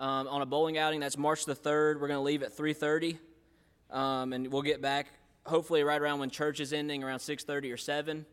[0.00, 1.00] um, on a bowling outing.
[1.00, 2.00] That's March the 3rd.
[2.00, 3.18] We're going to leave at 3.30,
[3.94, 5.08] um, and we'll get back
[5.44, 8.24] hopefully right around when church is ending, around 6.30 or 7.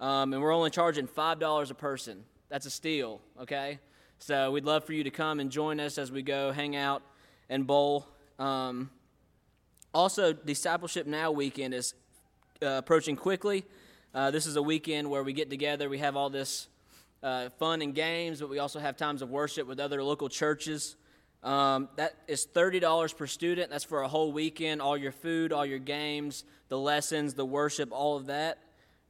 [0.00, 2.24] Um, and we're only charging $5 a person.
[2.48, 3.78] That's a steal, okay?
[4.18, 7.02] So we'd love for you to come and join us as we go hang out
[7.48, 8.08] and bowl.
[8.38, 8.90] Um,
[9.92, 11.94] also, Discipleship Now weekend is
[12.60, 13.64] uh, approaching quickly.
[14.12, 15.88] Uh, this is a weekend where we get together.
[15.88, 16.68] We have all this
[17.22, 20.96] uh, fun and games, but we also have times of worship with other local churches.
[21.44, 23.70] Um, that is $30 per student.
[23.70, 27.90] That's for a whole weekend, all your food, all your games, the lessons, the worship,
[27.92, 28.58] all of that.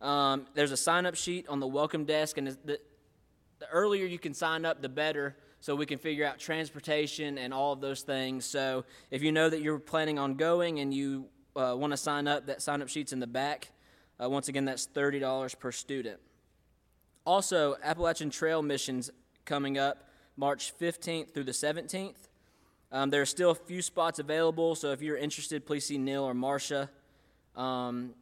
[0.00, 2.80] Um, there's a sign up sheet on the welcome desk, and the,
[3.60, 7.55] the earlier you can sign up, the better, so we can figure out transportation and
[7.55, 8.44] all of those things.
[8.44, 12.27] So if you know that you're planning on going and you uh, want to sign
[12.27, 13.70] up, that sign up sheet's in the back.
[14.22, 16.20] Uh, once again, that's $30 per student.
[17.24, 19.10] Also, Appalachian Trail missions
[19.44, 22.28] coming up March 15th through the 17th.
[22.92, 26.22] Um, there are still a few spots available, so if you're interested, please see Neil
[26.22, 26.91] or Marcia
[27.56, 28.14] um,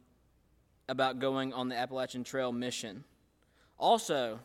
[0.89, 3.03] about going on the Appalachian Trail mission.
[3.77, 4.39] Also,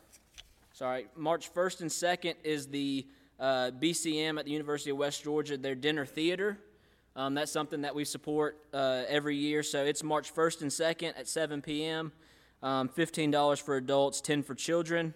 [0.72, 3.06] sorry, March 1st and 2nd is the
[3.38, 6.58] uh, BCM at the University of West Georgia, their dinner theater.
[7.16, 9.62] Um, that's something that we support uh, every year.
[9.62, 12.12] So it's March 1st and 2nd at 7 p.m.
[12.62, 15.14] Um, $15 for adults, 10 for children.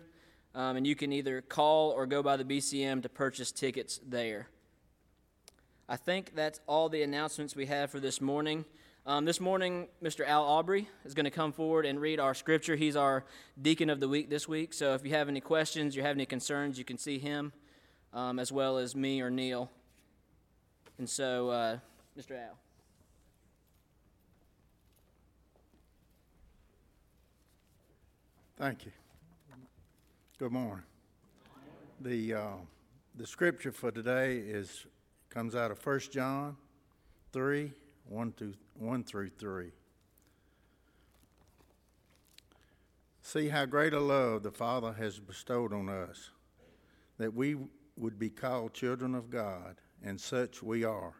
[0.54, 4.48] Um, and you can either call or go by the BCM to purchase tickets there.
[5.92, 8.64] I think that's all the announcements we have for this morning.
[9.04, 10.26] Um, this morning, Mr.
[10.26, 12.76] Al Aubrey is going to come forward and read our scripture.
[12.76, 13.26] He's our
[13.60, 14.72] deacon of the week this week.
[14.72, 17.52] So if you have any questions, you have any concerns, you can see him
[18.14, 19.70] um, as well as me or Neil.
[20.96, 21.78] And so, uh,
[22.18, 22.38] Mr.
[22.40, 22.56] Al.
[28.56, 28.92] Thank you.
[30.38, 30.84] Good morning.
[32.00, 32.50] The, uh,
[33.14, 34.86] the scripture for today is,
[35.32, 36.56] comes out of 1 John
[37.32, 37.72] 3,
[38.08, 39.70] 1 through, 1 through 3.
[43.22, 46.30] See how great a love the Father has bestowed on us,
[47.16, 47.56] that we
[47.96, 51.14] would be called children of God, and such we are.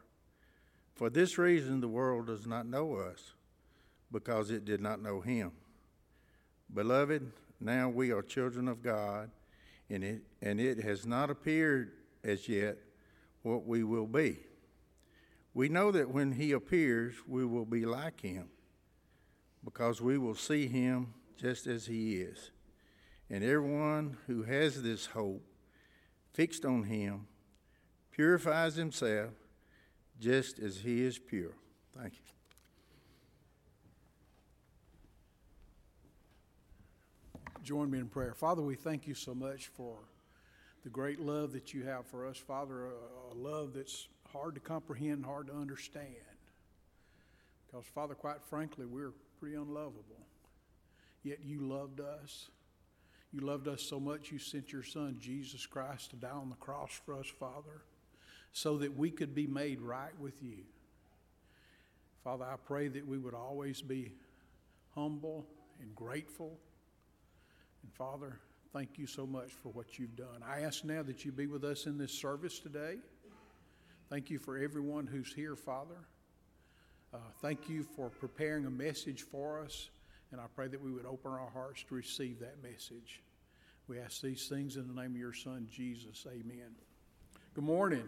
[0.95, 3.33] For this reason, the world does not know us,
[4.11, 5.53] because it did not know Him.
[6.75, 9.31] Beloved, now we are children of God,
[9.89, 11.93] and it, and it has not appeared
[12.25, 12.77] as yet
[13.43, 14.39] what we will be.
[15.55, 18.49] We know that when He appears, we will be like Him,
[19.65, 22.51] because we will see Him just as He is.
[23.29, 25.43] And everyone who has this hope
[26.33, 27.27] fixed on Him
[28.11, 29.31] purifies himself
[30.21, 31.53] just as He is pure.
[31.97, 32.33] Thank you.
[37.63, 38.35] join me in prayer.
[38.35, 39.97] Father, we thank you so much for
[40.83, 44.61] the great love that you have for us, Father, a, a love that's hard to
[44.61, 46.07] comprehend, hard to understand.
[47.67, 50.27] Because, Father, quite frankly, we're pretty unlovable.
[51.23, 52.49] Yet you loved us.
[53.33, 56.57] You loved us so much, you sent your Son, Jesus Christ, to die on the
[56.57, 57.83] cross for us, Father,
[58.53, 60.59] so that we could be made right with you.
[62.23, 64.13] Father, I pray that we would always be
[64.95, 65.47] humble
[65.81, 66.59] and grateful
[67.83, 68.39] and Father,
[68.73, 70.43] thank you so much for what you've done.
[70.47, 72.97] I ask now that you be with us in this service today.
[74.09, 75.97] Thank you for everyone who's here, Father.
[77.13, 79.91] Uh, thank you for preparing a message for us,
[80.31, 83.23] and I pray that we would open our hearts to receive that message.
[83.89, 86.27] We ask these things in the name of your Son, Jesus.
[86.27, 86.75] Amen.
[87.55, 88.05] Good morning.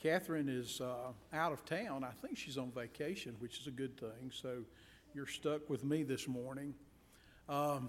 [0.00, 2.04] Catherine is uh, out of town.
[2.04, 4.30] I think she's on vacation, which is a good thing.
[4.30, 4.58] So
[5.14, 6.74] you're stuck with me this morning.
[7.48, 7.88] Um,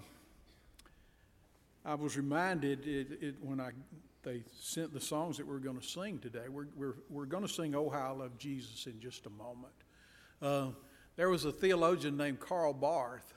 [1.86, 3.70] I was reminded it, it, when I
[4.24, 6.48] they sent the songs that we're going to sing today.
[6.50, 9.72] We're, we're, we're going to sing Oh How I Love Jesus in just a moment.
[10.42, 10.70] Uh,
[11.14, 13.32] there was a theologian named Karl Barth,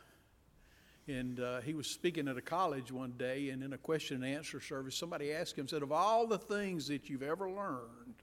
[1.07, 4.35] and uh, he was speaking at a college one day, and in a question and
[4.35, 8.15] answer service, somebody asked him, said, Of all the things that you've ever learned,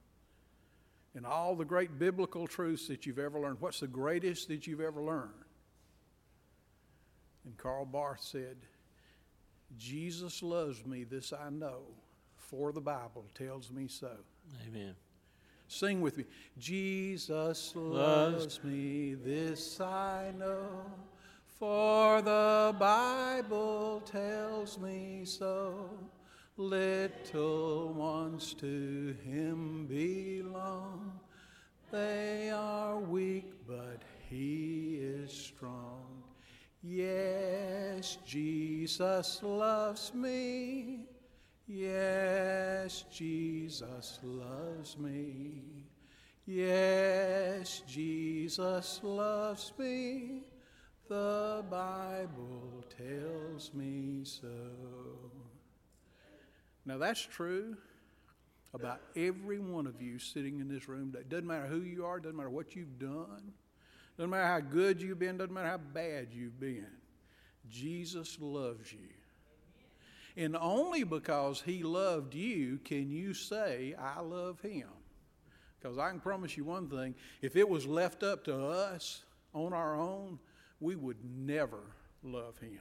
[1.14, 4.80] and all the great biblical truths that you've ever learned, what's the greatest that you've
[4.80, 5.30] ever learned?
[7.44, 8.56] And Karl Barth said,
[9.76, 11.82] Jesus loves me, this I know,
[12.36, 14.10] for the Bible tells me so.
[14.66, 14.94] Amen.
[15.68, 16.24] Sing with me.
[16.58, 20.68] Jesus loves me, this I know,
[21.58, 25.90] for the Bible tells me so.
[26.56, 31.12] Little ones to him belong.
[31.90, 36.15] They are weak, but he is strong.
[36.88, 41.00] Yes, Jesus loves me.
[41.66, 45.88] Yes, Jesus loves me.
[46.46, 50.44] Yes, Jesus loves me.
[51.08, 54.46] The Bible tells me so.
[56.84, 57.76] Now that's true
[58.74, 61.16] about every one of you sitting in this room.
[61.18, 63.52] It doesn't matter who you are, doesn't matter what you've done,
[64.16, 66.86] doesn't matter how good you've been, doesn't matter how bad you've been.
[67.68, 69.08] Jesus loves you.
[70.36, 74.88] And only because he loved you can you say, I love him.
[75.80, 79.22] Because I can promise you one thing if it was left up to us
[79.54, 80.38] on our own,
[80.80, 81.80] we would never
[82.22, 82.80] love him.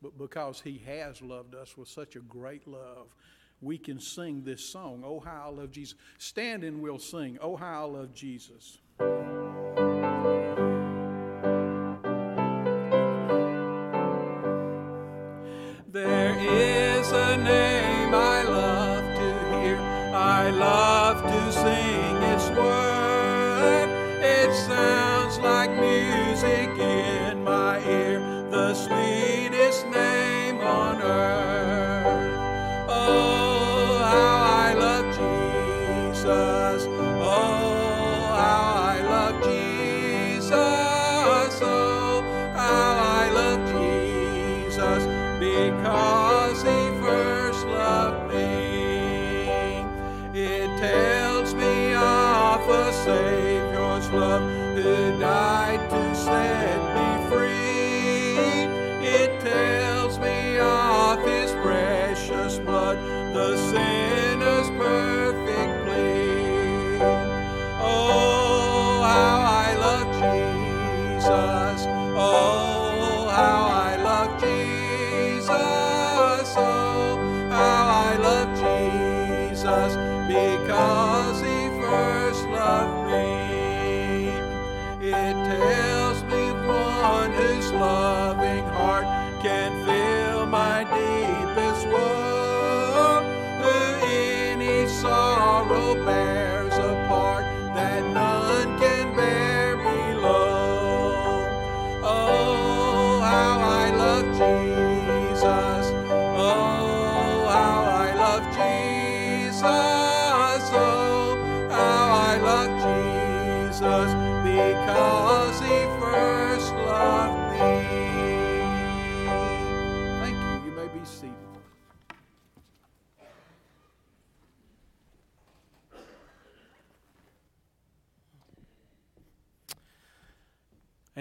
[0.00, 3.14] But because he has loved us with such a great love,
[3.60, 5.96] we can sing this song, Oh, how I love Jesus.
[6.18, 8.78] Stand and we'll sing, Oh, how I love Jesus.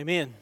[0.02, 0.34] Amen.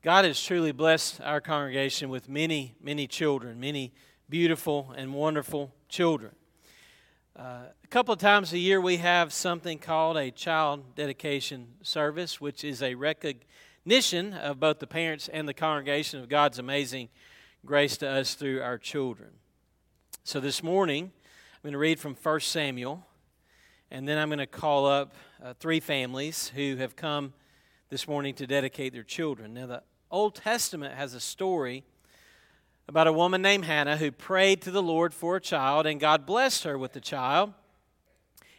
[0.00, 3.92] God has truly blessed our congregation with many, many children, many
[4.30, 6.34] beautiful and wonderful children.
[7.38, 12.40] Uh, a couple of times a year, we have something called a child dedication service,
[12.40, 17.10] which is a recognition of both the parents and the congregation of God's amazing
[17.66, 19.28] grace to us through our children.
[20.24, 21.12] So this morning,
[21.52, 23.04] I'm going to read from 1 Samuel,
[23.90, 25.12] and then I'm going to call up
[25.44, 27.34] uh, three families who have come
[27.88, 29.54] this morning to dedicate their children.
[29.54, 31.84] Now, the Old Testament has a story
[32.88, 36.26] about a woman named Hannah who prayed to the Lord for a child, and God
[36.26, 37.52] blessed her with the child.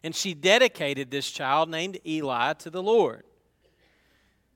[0.03, 3.23] And she dedicated this child named Eli to the Lord.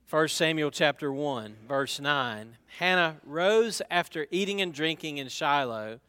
[0.10, 2.58] 1 Samuel chapter 1, verse 9.
[2.80, 6.00] Hannah rose after eating and drinking in Shiloh.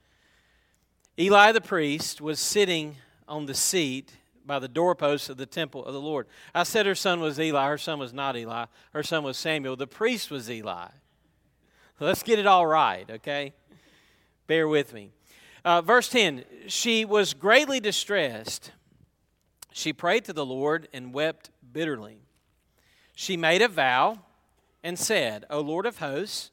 [1.19, 4.13] Eli the priest was sitting on the seat
[4.47, 6.27] by the doorpost of the temple of the Lord.
[6.55, 7.69] I said her son was Eli.
[7.69, 8.67] Her son was not Eli.
[8.93, 9.77] Her son was Samuel.
[9.77, 10.89] The priest was Eli.
[12.01, 13.55] Let's get it all right, okay?
[14.47, 15.11] Bear with me.
[15.65, 18.73] Uh, verse 10 She was greatly distressed.
[19.73, 22.19] She prayed to the Lord and wept bitterly.
[23.15, 24.19] She made a vow
[24.83, 26.51] and said, O Lord of hosts,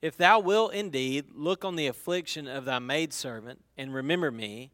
[0.00, 4.70] if thou wilt indeed look on the affliction of thy maidservant and remember me,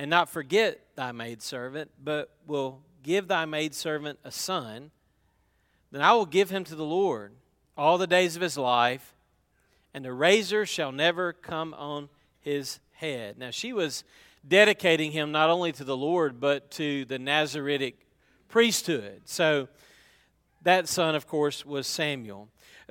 [0.00, 4.90] and not forget thy maidservant, but will give thy maidservant a son,
[5.92, 7.34] then I will give him to the Lord
[7.76, 9.14] all the days of his life,
[9.92, 12.08] and a razor shall never come on
[12.40, 13.36] his head.
[13.36, 14.02] Now, she was
[14.48, 17.92] dedicating him not only to the Lord, but to the Nazaritic
[18.48, 19.20] priesthood.
[19.26, 19.68] So,
[20.62, 22.48] that son, of course, was Samuel.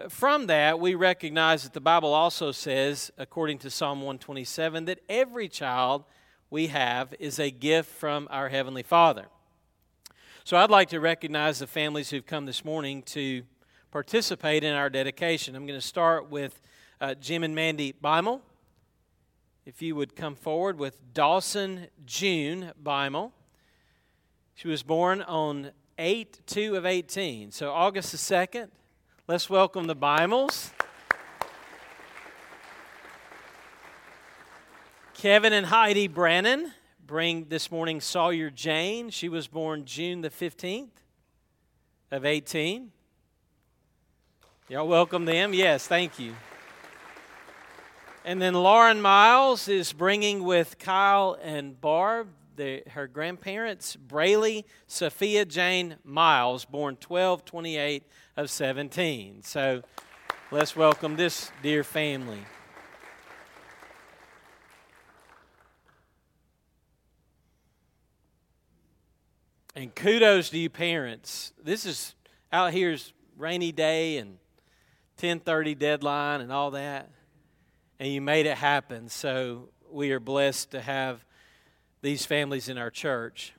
[0.09, 5.49] From that, we recognize that the Bible also says, according to Psalm 127, that every
[5.49, 6.03] child
[6.49, 9.27] we have is a gift from our Heavenly Father.
[10.43, 13.43] So I'd like to recognize the families who've come this morning to
[13.91, 15.55] participate in our dedication.
[15.55, 16.59] I'm going to start with
[16.99, 18.41] uh, Jim and Mandy Beimel,
[19.65, 23.31] if you would come forward with Dawson June Beimel.
[24.55, 28.69] She was born on 8 2 of 18, so August the 2nd.
[29.27, 30.71] Let's welcome the Beimels.
[35.19, 36.71] Kevin and Heidi Brannon
[37.05, 39.09] bring this morning Sawyer Jane.
[39.09, 40.91] She was born June the 15th
[42.09, 42.89] of 18.
[44.69, 45.53] Y'all welcome them?
[45.53, 46.35] Yes, thank you.
[48.23, 55.43] And then Lauren Miles is bringing with Kyle and Barb the, her grandparents, Brayley Sophia
[55.43, 58.03] Jane Miles, born 12 28
[58.37, 59.41] of 17.
[59.43, 59.81] So
[60.49, 62.39] let's welcome this dear family.
[69.79, 71.53] And kudos to you parents.
[71.63, 72.13] This is
[72.51, 74.37] out here's rainy day and
[75.15, 77.09] 10:30 deadline and all that.
[77.97, 79.07] And you made it happen.
[79.07, 81.23] So we are blessed to have
[82.01, 83.53] these families in our church.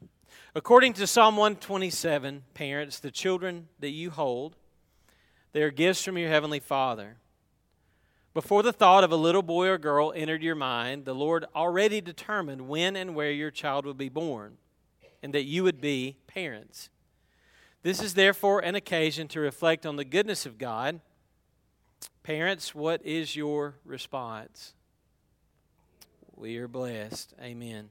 [0.55, 4.57] According to Psalm 127, parents, the children that you hold,
[5.53, 7.17] they are gifts from your heavenly Father.
[8.35, 12.03] Before the thought of a little boy or girl entered your mind, the Lord already
[12.03, 14.59] determined when and where your child would be born
[15.23, 16.91] and that you would be parents.
[17.83, 21.01] This is therefore an occasion to reflect on the goodness of God.
[22.23, 24.75] Parents, what is your response?
[26.37, 27.35] We are blessed.
[27.41, 27.89] Amen.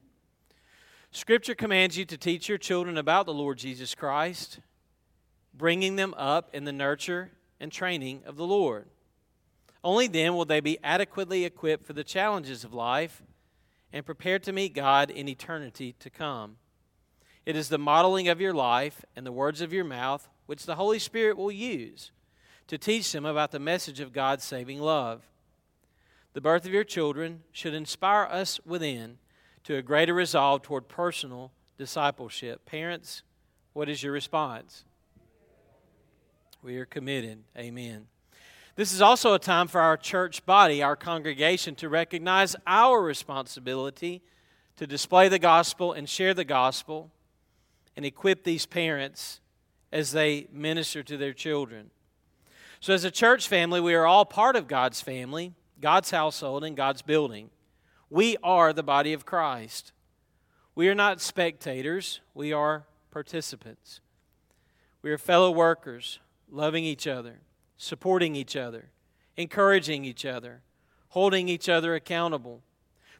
[1.12, 4.60] Scripture commands you to teach your children about the Lord Jesus Christ,
[5.52, 8.86] bringing them up in the nurture and training of the Lord.
[9.82, 13.22] Only then will they be adequately equipped for the challenges of life
[13.92, 16.56] and prepared to meet God in eternity to come.
[17.50, 20.76] It is the modeling of your life and the words of your mouth which the
[20.76, 22.12] Holy Spirit will use
[22.68, 25.28] to teach them about the message of God's saving love.
[26.32, 29.18] The birth of your children should inspire us within
[29.64, 32.66] to a greater resolve toward personal discipleship.
[32.66, 33.24] Parents,
[33.72, 34.84] what is your response?
[36.62, 37.42] We are committed.
[37.58, 38.06] Amen.
[38.76, 44.22] This is also a time for our church body, our congregation, to recognize our responsibility
[44.76, 47.10] to display the gospel and share the gospel
[48.00, 49.40] and equip these parents
[49.92, 51.90] as they minister to their children.
[52.80, 55.52] So, as a church family, we are all part of God's family,
[55.82, 57.50] God's household, and God's building.
[58.08, 59.92] We are the body of Christ.
[60.74, 64.00] We are not spectators, we are participants.
[65.02, 67.40] We are fellow workers, loving each other,
[67.76, 68.88] supporting each other,
[69.36, 70.62] encouraging each other,
[71.08, 72.62] holding each other accountable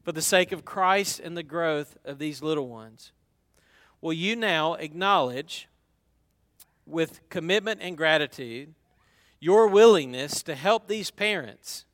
[0.02, 3.12] for the sake of Christ and the growth of these little ones.
[4.00, 5.68] Will you now acknowledge
[6.86, 8.74] with commitment and gratitude
[9.38, 11.84] your willingness to help these parents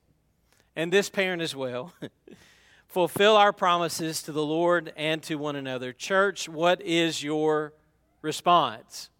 [0.74, 1.92] and this parent as well
[2.88, 5.92] fulfill our promises to the Lord and to one another.
[5.92, 7.72] Church, what is your
[8.22, 9.10] response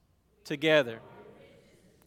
[0.45, 1.00] together?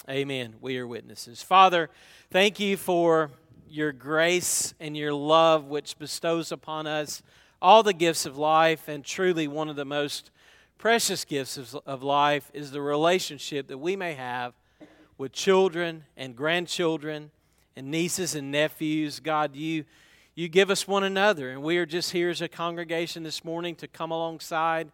[0.09, 0.55] Amen.
[0.59, 1.41] We are witnesses.
[1.41, 1.89] Father,
[2.31, 3.31] thank you for
[3.69, 7.21] your grace and your love, which bestows upon us
[7.61, 10.31] all the gifts of life, and truly one of the most
[10.79, 14.53] precious gifts of, of life is the relationship that we may have
[15.17, 17.29] with children and grandchildren
[17.75, 19.19] and nieces and nephews.
[19.19, 19.83] God, you
[20.35, 21.49] you give us one another.
[21.49, 24.89] And we are just here as a congregation this morning to come alongside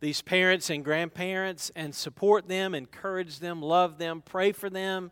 [0.00, 5.10] these parents and grandparents and support them, encourage them, love them, pray for them,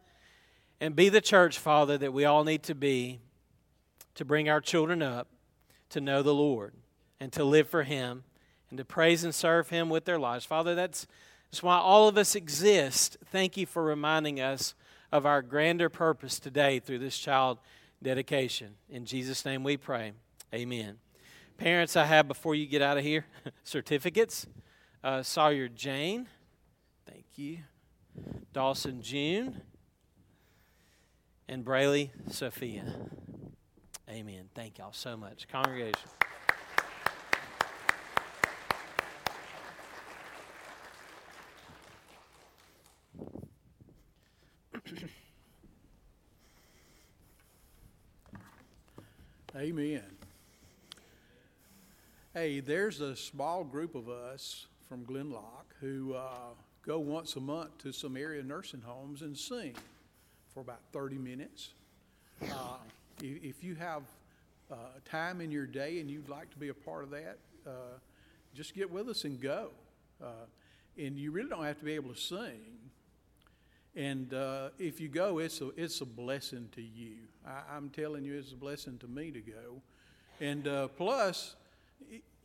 [0.81, 3.21] and be the church, Father, that we all need to be
[4.15, 5.29] to bring our children up
[5.91, 6.73] to know the Lord
[7.21, 8.25] and to live for Him
[8.71, 10.45] and to praise and serve Him with their lives.
[10.45, 11.07] Father, that's,
[11.51, 13.17] that's why all of us exist.
[13.27, 14.75] Thank you for reminding us
[15.13, 17.59] of our grander purpose today through this child
[18.03, 18.75] dedication.
[18.91, 20.13] In Jesus' name we pray.
[20.55, 20.99] Amen.
[21.59, 23.25] Parents, I have before you get out of here
[23.65, 24.47] certificates.
[25.03, 26.27] Uh, Sawyer Jane,
[27.07, 27.59] thank you.
[28.53, 29.61] Dawson June,
[31.49, 32.85] and Brayley Sophia.
[34.09, 34.49] Amen.
[34.55, 35.49] Thank y'all so much.
[35.49, 36.09] Congregation.
[49.57, 50.05] Amen.
[52.33, 57.77] Hey, there's a small group of us from Glenlock who uh, go once a month
[57.79, 59.75] to some area nursing homes and sing
[60.55, 61.71] for about 30 minutes.
[62.43, 62.77] Uh,
[63.21, 64.03] if, you have
[64.71, 64.75] uh,
[65.05, 67.71] time in your day and you'd like to be a part of that, uh,
[68.55, 69.71] just get with us and go.
[70.23, 70.45] Uh,
[70.99, 72.86] and you really don't have to be able to sing.
[73.97, 77.17] And uh, if you go, it's a, it's a blessing to you.
[77.47, 79.81] I, am telling you, it's a blessing to me to go.
[80.39, 81.57] And uh, plus,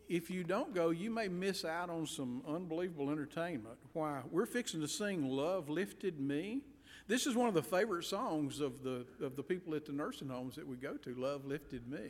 [0.08, 3.76] if you don't go, you may miss out on some unbelievable entertainment.
[3.92, 4.22] Why?
[4.32, 6.62] We're fixing to sing "Love Lifted Me."
[7.08, 10.30] This is one of the favorite songs of the of the people at the nursing
[10.30, 11.16] homes that we go to.
[11.16, 12.10] "Love Lifted Me,"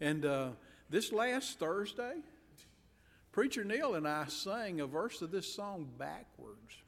[0.00, 0.48] and uh,
[0.88, 2.14] this last Thursday,
[3.32, 6.82] preacher Neil and I sang a verse of this song backwards.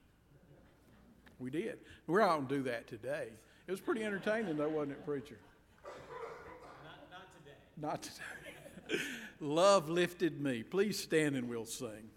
[1.39, 1.79] We did.
[2.07, 3.29] We're not going to do that today.
[3.67, 5.39] It was pretty entertaining, though, wasn't it, preacher?
[6.85, 8.13] Not, not today.
[8.89, 9.03] Not today.
[9.41, 10.63] Love lifted me.
[10.63, 12.11] Please stand and we'll sing.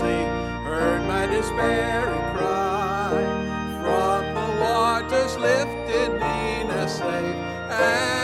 [0.00, 0.24] Sea
[0.64, 3.22] heard my despairing cry.
[3.82, 8.19] From the waters lifted me, now safe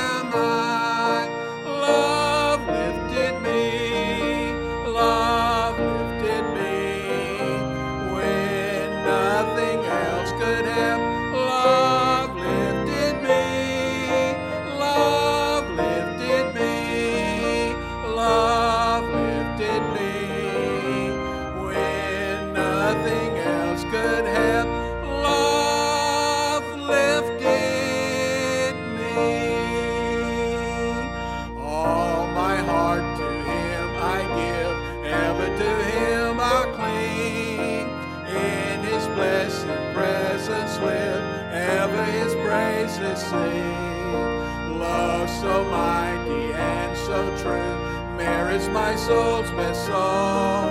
[34.14, 34.76] I give,
[35.24, 37.86] ever to Him I cling.
[38.28, 44.78] In His blessed presence live, ever His praises sing.
[44.78, 50.70] Love so mighty and so true merits my soul's best song.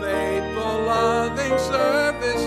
[0.00, 2.46] Faithful, loving service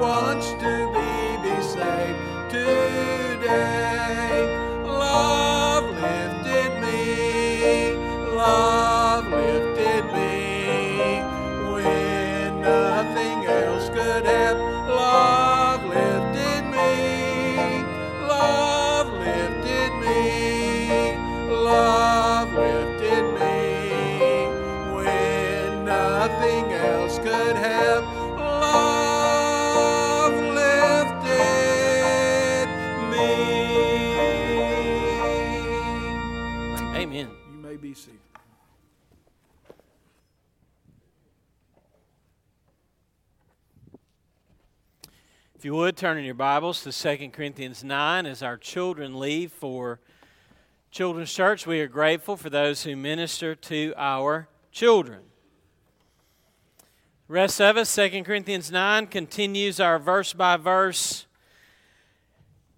[0.00, 3.89] wants to be, be saved today.
[45.90, 49.98] Would, turn in your Bibles to 2 Corinthians 9 as our children leave for
[50.92, 51.66] Children's Church.
[51.66, 55.18] We are grateful for those who minister to our children.
[57.26, 61.26] Rest of us, 2 Corinthians 9 continues our verse by verse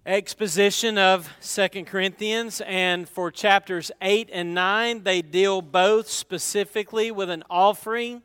[0.07, 7.29] exposition of 2 Corinthians, and for chapters 8 and 9, they deal both specifically with
[7.29, 8.23] an offering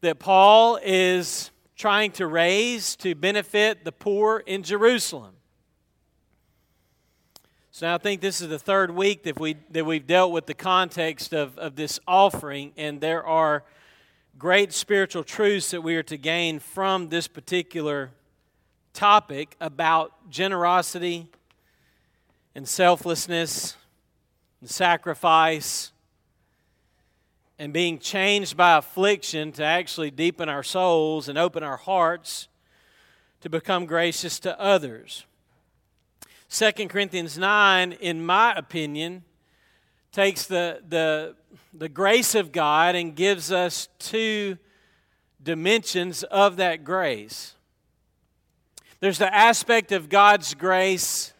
[0.00, 5.34] that Paul is trying to raise to benefit the poor in Jerusalem.
[7.70, 10.46] So now I think this is the third week that, we, that we've dealt with
[10.46, 13.64] the context of, of this offering, and there are
[14.38, 18.10] great spiritual truths that we are to gain from this particular
[18.92, 21.28] topic about generosity
[22.54, 23.76] and selflessness
[24.60, 25.91] and sacrifice
[27.62, 32.48] and being changed by affliction to actually deepen our souls and open our hearts
[33.40, 35.24] to become gracious to others.
[36.50, 39.22] 2 Corinthians 9, in my opinion,
[40.10, 41.36] takes the, the,
[41.72, 44.58] the grace of God and gives us two
[45.40, 47.54] dimensions of that grace.
[48.98, 51.32] There's the aspect of God's grace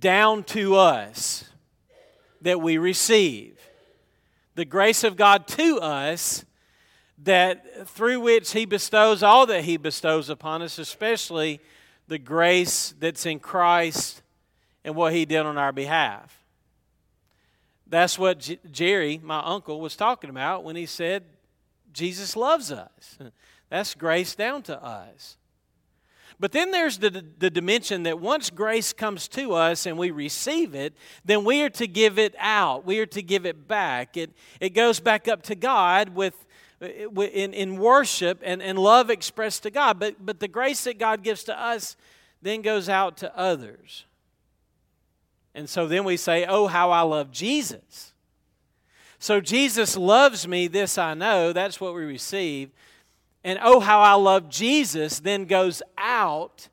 [0.00, 1.44] down to us.
[2.40, 3.57] that we receive.
[4.58, 6.44] The grace of God to us
[7.22, 11.60] that through which he bestows all that he bestows upon us, especially
[12.08, 14.20] the grace that's in Christ
[14.82, 16.42] and what he did on our behalf.
[17.86, 21.22] That's what J- Jerry, my uncle, was talking about when he said
[21.92, 23.16] Jesus loves us.
[23.70, 25.36] That's grace down to us.
[26.40, 30.74] But then there's the, the dimension that once grace comes to us and we receive
[30.74, 32.86] it, then we are to give it out.
[32.86, 34.16] We are to give it back.
[34.16, 36.46] It, it goes back up to God with,
[36.80, 39.98] in, in worship and, and love expressed to God.
[39.98, 41.96] But, but the grace that God gives to us
[42.40, 44.04] then goes out to others.
[45.56, 48.12] And so then we say, Oh, how I love Jesus.
[49.18, 51.52] So Jesus loves me, this I know.
[51.52, 52.70] That's what we receive.
[53.44, 56.68] And oh, how I love Jesus then goes out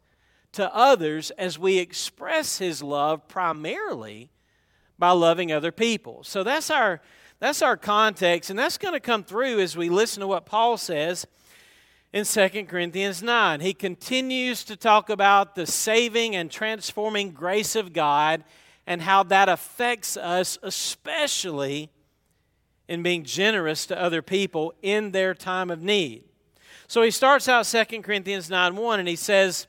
[0.53, 4.29] to others as we express his love primarily
[4.97, 6.23] by loving other people.
[6.23, 7.01] So that's our
[7.39, 10.77] that's our context and that's going to come through as we listen to what Paul
[10.77, 11.27] says
[12.13, 13.59] in 2 Corinthians 9.
[13.59, 18.45] He continues to talk about the saving and transforming grace of God
[18.87, 21.89] and how that affects us especially
[22.87, 26.23] in being generous to other people in their time of need.
[26.95, 29.67] So he starts out 2 Corinthians 9 1 and he says,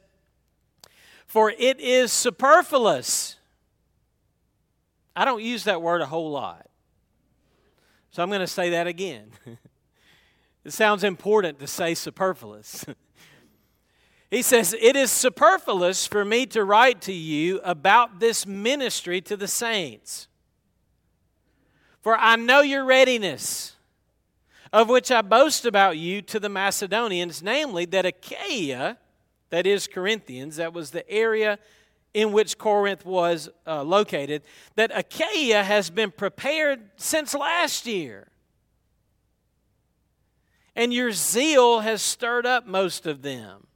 [1.26, 3.34] For it is superfluous.
[5.16, 6.68] I don't use that word a whole lot.
[8.12, 9.32] So I'm going to say that again.
[10.64, 12.84] it sounds important to say superfluous.
[14.30, 19.36] he says, It is superfluous for me to write to you about this ministry to
[19.36, 20.28] the saints.
[22.02, 23.75] For I know your readiness
[24.72, 28.98] of which I boast about you to the Macedonians, namely that Achaia,
[29.50, 31.59] that is Corinthians, that was the area
[32.14, 34.42] in which Corinth was uh, located,
[34.74, 38.29] that Achaia has been prepared since last year.
[40.74, 43.66] And your zeal has stirred up most of them.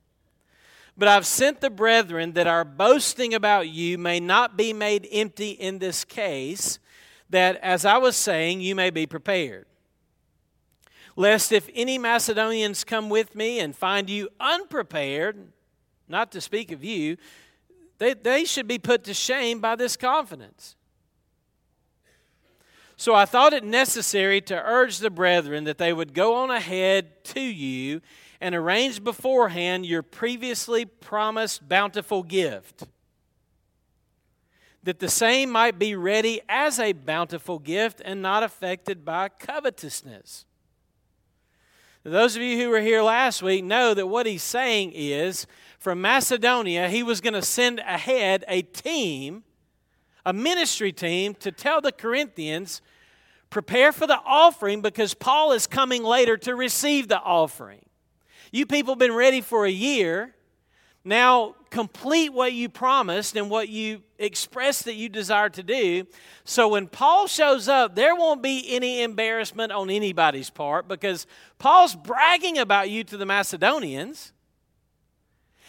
[0.96, 5.50] But I've sent the brethren that our boasting about you may not be made empty
[5.50, 6.78] in this case,
[7.30, 9.66] that, as I was saying, you may be prepared
[11.20, 15.52] lest if any Macedonians come with me and find you unprepared,
[16.08, 17.18] not to speak of you,
[17.98, 20.76] they, they should be put to shame by this confidence.
[22.96, 27.22] So I thought it necessary to urge the brethren that they would go on ahead
[27.24, 28.00] to you
[28.40, 32.84] and arrange beforehand your previously promised bountiful gift,
[34.82, 40.46] that the same might be ready as a bountiful gift and not affected by covetousness.
[42.02, 45.46] Those of you who were here last week know that what he's saying is
[45.78, 49.44] from Macedonia, he was going to send ahead a team,
[50.24, 52.80] a ministry team, to tell the Corinthians,
[53.50, 57.84] prepare for the offering because Paul is coming later to receive the offering.
[58.50, 60.34] You people have been ready for a year.
[61.04, 66.06] Now complete what you promised and what you expressed that you desire to do.
[66.44, 71.26] So when Paul shows up, there won't be any embarrassment on anybody's part because
[71.58, 74.32] Paul's bragging about you to the Macedonians.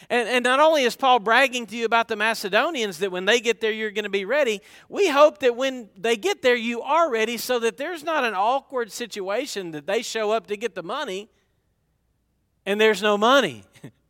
[0.10, 3.40] And, and not only is Paul bragging to you about the Macedonians that when they
[3.40, 6.82] get there, you're going to be ready, we hope that when they get there, you
[6.82, 10.76] are ready so that there's not an awkward situation that they show up to get
[10.76, 11.30] the money
[12.66, 13.64] and there's no money.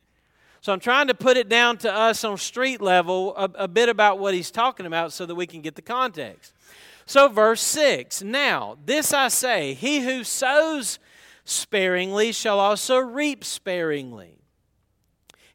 [0.62, 3.90] So I'm trying to put it down to us on street level a, a bit
[3.90, 6.54] about what he's talking about so that we can get the context.
[7.08, 11.00] So, verse 6 Now, this I say, he who sows
[11.46, 14.38] sparingly shall also reap sparingly.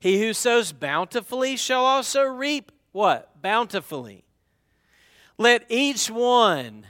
[0.01, 3.41] He who sows bountifully shall also reap what?
[3.41, 4.25] Bountifully.
[5.39, 6.85] Let each one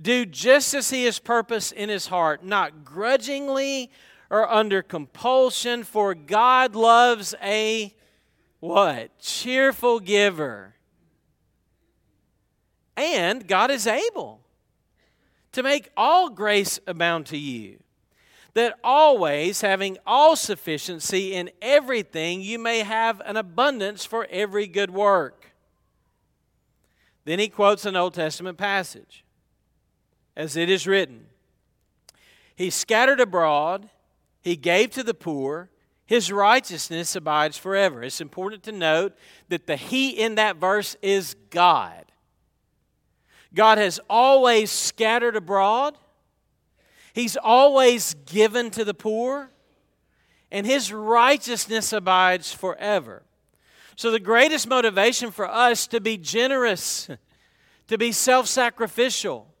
[0.00, 3.92] do just as he has purpose in his heart, not grudgingly
[4.30, 7.94] or under compulsion, for God loves a
[8.60, 9.18] what?
[9.18, 10.74] Cheerful giver.
[12.96, 14.40] And God is able
[15.52, 17.78] to make all grace abound to you,
[18.54, 24.90] that always, having all sufficiency in everything, you may have an abundance for every good
[24.90, 25.52] work.
[27.24, 29.24] Then he quotes an Old Testament passage,
[30.36, 31.26] as it is written
[32.56, 33.90] He scattered abroad
[34.44, 35.70] he gave to the poor.
[36.04, 38.02] His righteousness abides forever.
[38.02, 39.14] It's important to note
[39.48, 42.04] that the He in that verse is God.
[43.54, 45.96] God has always scattered abroad,
[47.14, 49.50] He's always given to the poor,
[50.50, 53.22] and His righteousness abides forever.
[53.96, 57.08] So, the greatest motivation for us to be generous,
[57.88, 59.53] to be self sacrificial,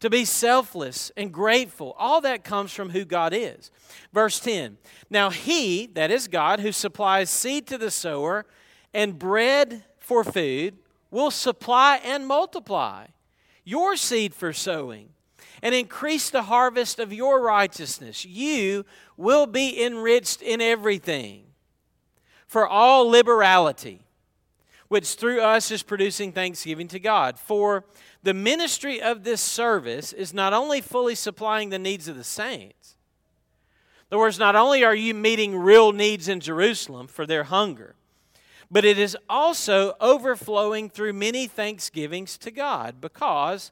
[0.00, 1.94] to be selfless and grateful.
[1.98, 3.70] All that comes from who God is.
[4.12, 4.78] Verse 10
[5.10, 8.46] Now he, that is God, who supplies seed to the sower
[8.94, 10.78] and bread for food,
[11.10, 13.06] will supply and multiply
[13.64, 15.10] your seed for sowing
[15.62, 18.24] and increase the harvest of your righteousness.
[18.24, 18.84] You
[19.16, 21.44] will be enriched in everything
[22.46, 24.00] for all liberality,
[24.88, 27.38] which through us is producing thanksgiving to God.
[27.38, 27.84] For
[28.22, 32.96] the ministry of this service is not only fully supplying the needs of the saints,
[34.10, 37.94] in other words, not only are you meeting real needs in Jerusalem for their hunger,
[38.70, 43.70] but it is also overflowing through many thanksgivings to God because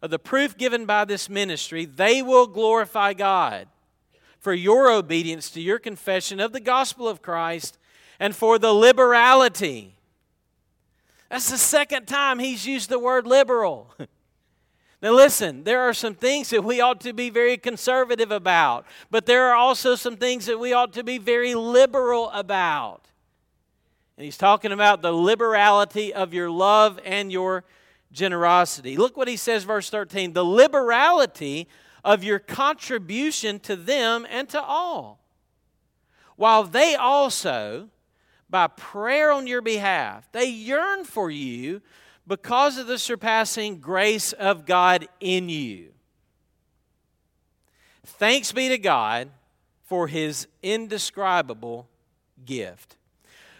[0.00, 3.68] of the proof given by this ministry, they will glorify God
[4.38, 7.78] for your obedience to your confession of the gospel of Christ
[8.20, 9.97] and for the liberality.
[11.30, 13.94] That's the second time he's used the word liberal.
[15.00, 19.26] Now, listen, there are some things that we ought to be very conservative about, but
[19.26, 23.06] there are also some things that we ought to be very liberal about.
[24.16, 27.62] And he's talking about the liberality of your love and your
[28.10, 28.96] generosity.
[28.96, 31.68] Look what he says, verse 13 the liberality
[32.02, 35.20] of your contribution to them and to all,
[36.34, 37.88] while they also,
[38.50, 41.82] by prayer on your behalf, they yearn for you
[42.26, 45.88] because of the surpassing grace of God in you.
[48.04, 49.30] Thanks be to God
[49.84, 51.88] for his indescribable
[52.44, 52.96] gift.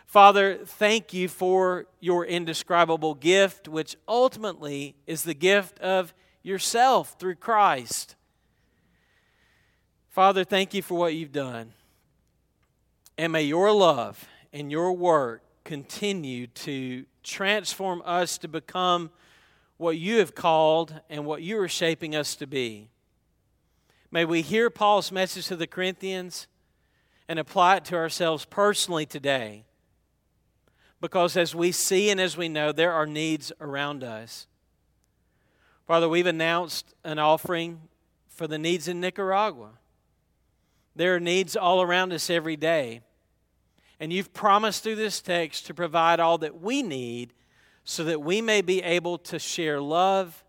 [0.06, 7.34] Father, thank you for your indescribable gift, which ultimately is the gift of yourself through
[7.34, 8.16] Christ.
[10.08, 11.72] Father, thank you for what you've done.
[13.18, 19.10] And may your love and your work continue to transform us to become
[19.76, 22.88] what you have called and what you are shaping us to be.
[24.10, 26.46] May we hear Paul's message to the Corinthians
[27.28, 29.64] and apply it to ourselves personally today
[31.00, 34.46] because as we see and as we know, there are needs around us.
[35.86, 37.80] Father, we've announced an offering
[38.28, 39.70] for the needs in Nicaragua.
[40.96, 43.02] There are needs all around us every day.
[44.00, 47.32] And you've promised through this text to provide all that we need
[47.84, 50.44] so that we may be able to share love,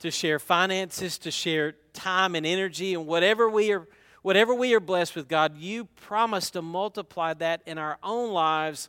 [0.00, 3.86] to share finances, to share time and energy, and whatever we are.
[4.22, 8.88] Whatever we are blessed with, God, you promise to multiply that in our own lives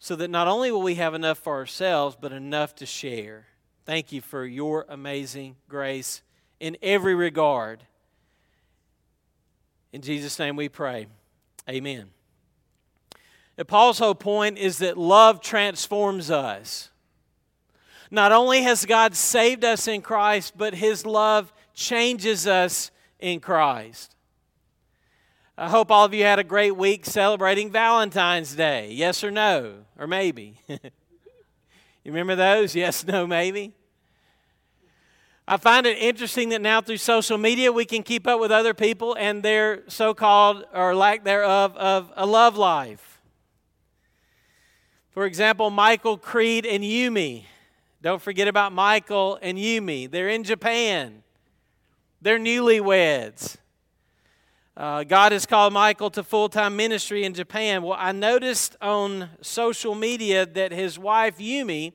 [0.00, 3.46] so that not only will we have enough for ourselves, but enough to share.
[3.84, 6.22] Thank you for your amazing grace
[6.58, 7.84] in every regard.
[9.92, 11.06] In Jesus' name we pray.
[11.68, 12.10] Amen.
[13.60, 16.88] Now, Paul's whole point is that love transforms us.
[18.10, 24.16] Not only has God saved us in Christ, but his love changes us in Christ.
[25.58, 28.92] I hope all of you had a great week celebrating Valentine's Day.
[28.92, 29.84] Yes or no?
[29.98, 30.56] Or maybe.
[30.66, 30.78] you
[32.06, 32.74] remember those?
[32.74, 33.74] Yes, no, maybe?
[35.46, 38.72] I find it interesting that now through social media we can keep up with other
[38.72, 43.09] people and their so called or lack thereof of a love life.
[45.10, 47.44] For example, Michael, Creed, and Yumi.
[48.00, 50.08] Don't forget about Michael and Yumi.
[50.08, 51.22] They're in Japan,
[52.22, 53.56] they're newlyweds.
[54.76, 57.82] Uh, God has called Michael to full time ministry in Japan.
[57.82, 61.92] Well, I noticed on social media that his wife, Yumi,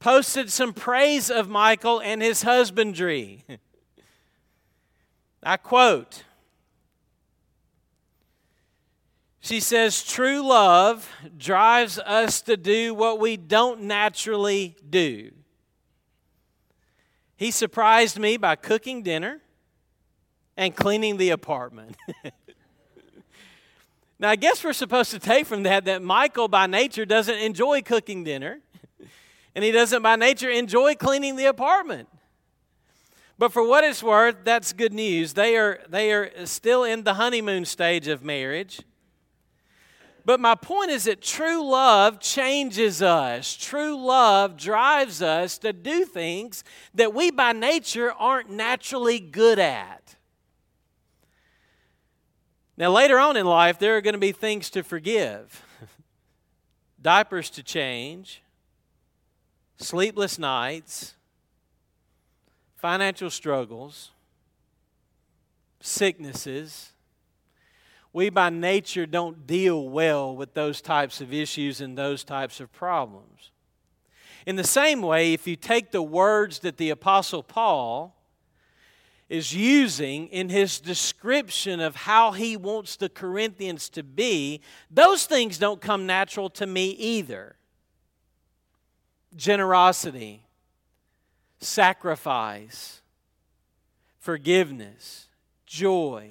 [0.00, 3.44] posted some praise of Michael and his husbandry.
[5.42, 6.24] I quote
[9.50, 15.32] She says, True love drives us to do what we don't naturally do.
[17.36, 19.40] He surprised me by cooking dinner
[20.56, 21.96] and cleaning the apartment.
[24.20, 27.82] now, I guess we're supposed to take from that that Michael, by nature, doesn't enjoy
[27.82, 28.60] cooking dinner,
[29.56, 32.08] and he doesn't, by nature, enjoy cleaning the apartment.
[33.36, 35.32] But for what it's worth, that's good news.
[35.32, 38.82] They are, they are still in the honeymoon stage of marriage.
[40.24, 43.56] But my point is that true love changes us.
[43.56, 50.16] True love drives us to do things that we by nature aren't naturally good at.
[52.76, 55.62] Now, later on in life, there are going to be things to forgive
[57.02, 58.42] diapers to change,
[59.76, 61.14] sleepless nights,
[62.76, 64.12] financial struggles,
[65.80, 66.92] sicknesses.
[68.12, 72.72] We by nature don't deal well with those types of issues and those types of
[72.72, 73.50] problems.
[74.46, 78.16] In the same way, if you take the words that the Apostle Paul
[79.28, 85.56] is using in his description of how he wants the Corinthians to be, those things
[85.56, 87.54] don't come natural to me either.
[89.36, 90.42] Generosity,
[91.60, 93.02] sacrifice,
[94.18, 95.28] forgiveness,
[95.64, 96.30] joy,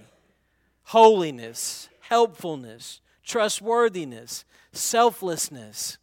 [0.89, 5.99] holiness, helpfulness, trustworthiness, selflessness.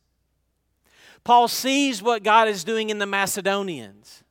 [1.24, 4.22] Paul sees what God is doing in the Macedonians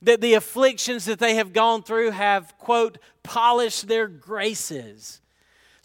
[0.00, 5.20] that the afflictions that they have gone through have, quote, polished their graces.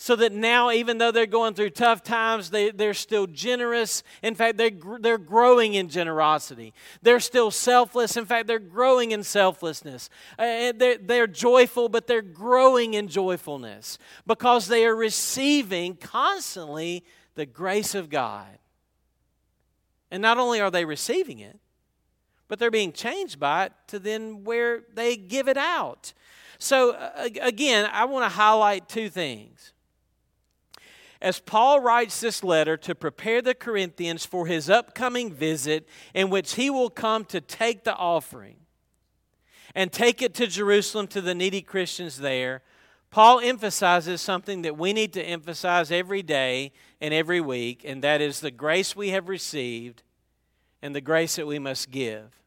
[0.01, 4.01] So that now, even though they're going through tough times, they, they're still generous.
[4.23, 6.73] In fact, they, they're growing in generosity.
[7.03, 8.17] They're still selfless.
[8.17, 10.09] In fact, they're growing in selflessness.
[10.39, 17.03] Uh, they're, they're joyful, but they're growing in joyfulness because they are receiving constantly
[17.35, 18.57] the grace of God.
[20.09, 21.59] And not only are they receiving it,
[22.47, 26.13] but they're being changed by it to then where they give it out.
[26.57, 29.73] So, uh, again, I want to highlight two things.
[31.21, 36.55] As Paul writes this letter to prepare the Corinthians for his upcoming visit, in which
[36.55, 38.57] he will come to take the offering
[39.75, 42.63] and take it to Jerusalem to the needy Christians there,
[43.11, 48.21] Paul emphasizes something that we need to emphasize every day and every week, and that
[48.21, 50.01] is the grace we have received
[50.81, 52.41] and the grace that we must give.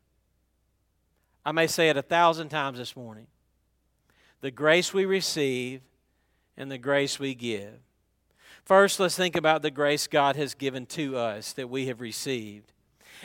[1.44, 3.26] I may say it a thousand times this morning.
[4.40, 5.82] The grace we receive
[6.56, 7.83] and the grace we give.
[8.64, 12.72] First, let's think about the grace God has given to us that we have received.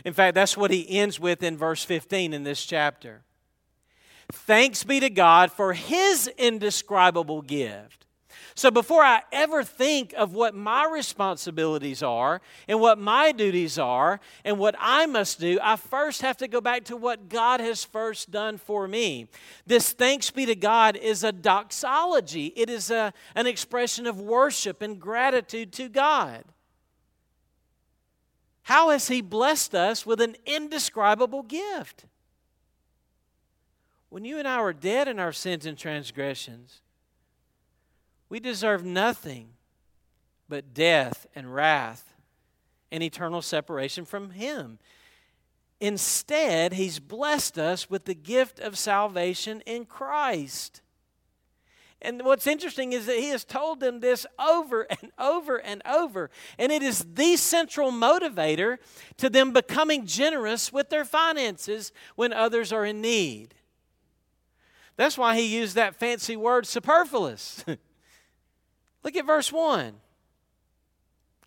[0.04, 3.22] In fact, that's what he ends with in verse 15 in this chapter.
[4.32, 7.99] Thanks be to God for his indescribable gift
[8.60, 14.20] so before I ever think of what my responsibilities are and what my duties are
[14.44, 17.86] and what I must do, I first have to go back to what God has
[17.86, 19.30] first done for me.
[19.66, 24.82] This thanks be to God is a doxology, it is a, an expression of worship
[24.82, 26.44] and gratitude to God.
[28.64, 32.08] How has He blessed us with an indescribable gift?
[34.10, 36.82] When you and I were dead in our sins and transgressions,
[38.30, 39.50] we deserve nothing
[40.48, 42.14] but death and wrath
[42.92, 44.80] and eternal separation from Him.
[45.80, 50.82] Instead, He's blessed us with the gift of salvation in Christ.
[52.02, 56.30] And what's interesting is that he has told them this over and over and over.
[56.58, 58.78] And it is the central motivator
[59.18, 63.54] to them becoming generous with their finances when others are in need.
[64.96, 67.66] That's why he used that fancy word superfluous.
[69.04, 69.94] Look at verse 1.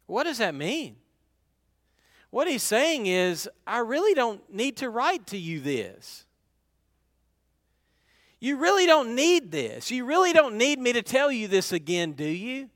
[0.07, 0.97] What does that mean?
[2.31, 6.25] What he's saying is, I really don't need to write to you this.
[8.41, 9.91] You really don't need this.
[9.91, 12.71] You really don't need me to tell you this again, do you?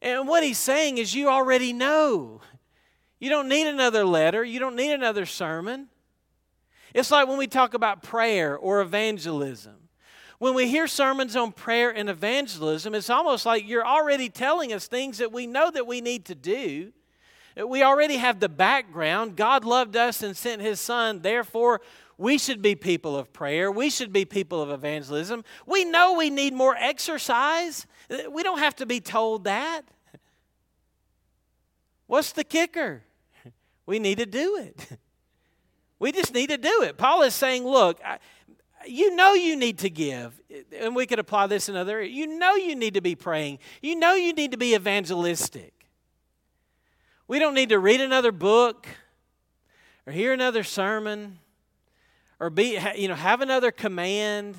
[0.00, 2.40] And what he's saying is, you already know.
[3.18, 5.88] You don't need another letter, you don't need another sermon.
[6.94, 9.83] It's like when we talk about prayer or evangelism.
[10.38, 14.86] When we hear sermons on prayer and evangelism, it's almost like you're already telling us
[14.86, 16.92] things that we know that we need to do.
[17.56, 19.36] We already have the background.
[19.36, 21.20] God loved us and sent His Son.
[21.22, 21.80] Therefore,
[22.18, 23.70] we should be people of prayer.
[23.70, 25.44] We should be people of evangelism.
[25.66, 27.86] We know we need more exercise.
[28.30, 29.82] We don't have to be told that.
[32.06, 33.02] What's the kicker?
[33.86, 34.98] We need to do it.
[36.00, 36.98] We just need to do it.
[36.98, 37.98] Paul is saying, look,
[38.86, 40.40] you know you need to give.
[40.78, 42.02] And we could apply this in other.
[42.02, 43.58] You know you need to be praying.
[43.82, 45.72] You know you need to be evangelistic.
[47.26, 48.86] We don't need to read another book
[50.06, 51.38] or hear another sermon
[52.38, 54.56] or be you know have another command.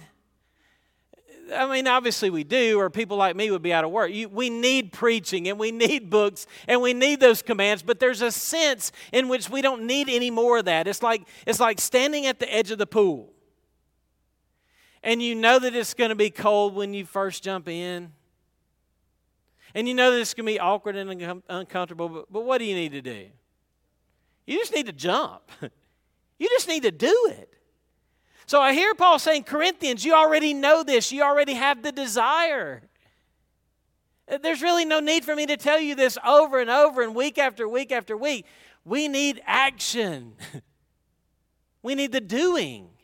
[1.53, 4.11] I mean, obviously we do, or people like me would be out of work.
[4.11, 8.23] You, we need preaching and we need books and we need those commands, but there's
[8.23, 10.87] a sense in which we don't need any more of that.
[10.87, 13.34] It's like, it's like standing at the edge of the pool
[15.05, 18.11] and you know that it's going to be cold when you first jump in.
[19.75, 22.65] And you know that it's going to be awkward and uncomfortable, but, but what do
[22.65, 23.27] you need to do?
[24.47, 25.43] You just need to jump.
[26.39, 27.53] you just need to do it.
[28.47, 31.11] So I hear Paul saying, Corinthians, you already know this.
[31.11, 32.81] You already have the desire.
[34.27, 37.13] Uh, there's really no need for me to tell you this over and over and
[37.13, 38.45] week after week after week.
[38.83, 40.33] We need action,
[41.83, 42.94] we need the doing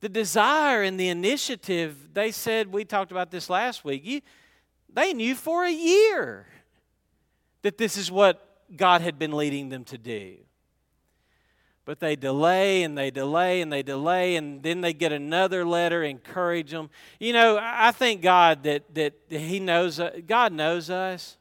[0.00, 4.20] the desire and the initiative, they said, we talked about this last week, you,
[4.92, 6.46] they knew for a year
[7.62, 8.46] that this is what
[8.76, 10.36] God had been leading them to do.
[11.84, 16.04] But they delay and they delay and they delay, and then they get another letter,
[16.04, 16.88] encourage them.
[17.18, 21.36] You know, I thank God that, that He knows, uh, God knows us.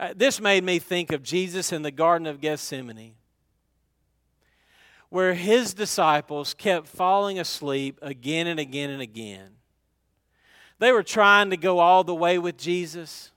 [0.00, 3.14] Uh, this made me think of Jesus in the Garden of Gethsemane,
[5.10, 9.50] where His disciples kept falling asleep again and again and again.
[10.78, 13.30] They were trying to go all the way with Jesus.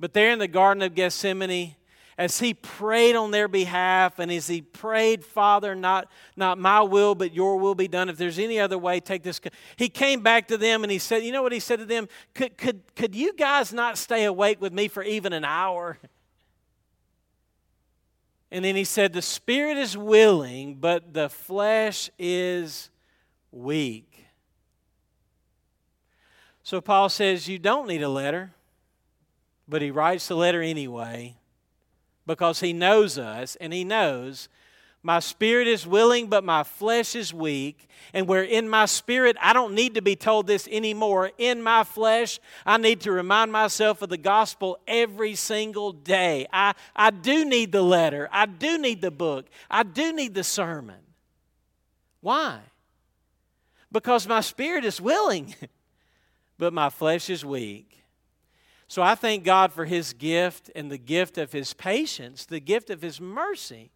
[0.00, 1.76] But there in the Garden of Gethsemane,
[2.18, 7.14] as he prayed on their behalf and as he prayed, Father, not, not my will,
[7.14, 8.08] but your will be done.
[8.08, 9.40] If there's any other way, take this.
[9.76, 12.08] He came back to them and he said, You know what he said to them?
[12.34, 15.98] Could, could, could you guys not stay awake with me for even an hour?
[18.52, 22.90] And then he said, The spirit is willing, but the flesh is
[23.50, 24.26] weak.
[26.62, 28.52] So Paul says, You don't need a letter,
[29.66, 31.36] but he writes the letter anyway
[32.26, 34.50] because he knows us and he knows
[35.02, 37.88] my spirit is willing, but my flesh is weak.
[38.14, 41.32] And where in my spirit, I don't need to be told this anymore.
[41.38, 46.46] In my flesh, I need to remind myself of the gospel every single day.
[46.52, 48.28] I, I do need the letter.
[48.30, 49.46] I do need the book.
[49.68, 51.00] I do need the sermon.
[52.20, 52.60] Why?
[53.90, 55.54] Because my spirit is willing.
[56.58, 58.04] but my flesh is weak.
[58.86, 62.88] So I thank God for His gift and the gift of His patience, the gift
[62.88, 63.90] of His mercy.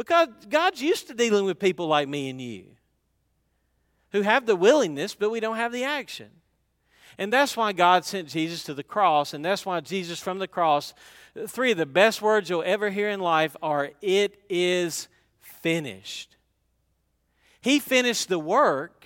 [0.00, 2.64] Because God's used to dealing with people like me and you
[4.12, 6.30] who have the willingness, but we don't have the action.
[7.18, 10.48] And that's why God sent Jesus to the cross, and that's why Jesus from the
[10.48, 10.94] cross,
[11.46, 16.34] three of the best words you'll ever hear in life are, It is finished.
[17.60, 19.04] He finished the work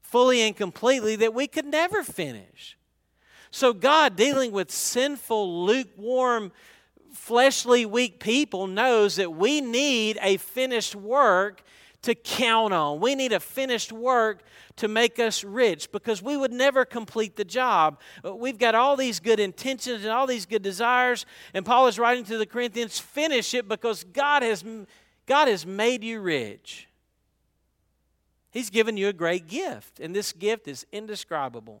[0.00, 2.78] fully and completely that we could never finish.
[3.50, 6.52] So, God, dealing with sinful, lukewarm,
[7.30, 11.62] fleshly, weak people, knows that we need a finished work
[12.02, 12.98] to count on.
[12.98, 14.42] We need a finished work
[14.74, 18.00] to make us rich because we would never complete the job.
[18.24, 21.24] Uh, we've got all these good intentions and all these good desires,
[21.54, 24.64] and Paul is writing to the Corinthians finish it because God has,
[25.24, 26.88] God has made you rich.
[28.50, 31.80] He's given you a great gift, and this gift is indescribable.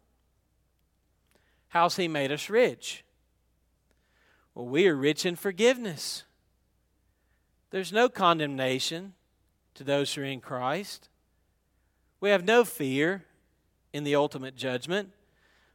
[1.70, 3.02] How's He made us rich?
[4.54, 6.24] Well, we are rich in forgiveness.
[7.70, 9.14] There's no condemnation
[9.74, 11.08] to those who are in Christ.
[12.20, 13.24] We have no fear
[13.92, 15.10] in the ultimate judgment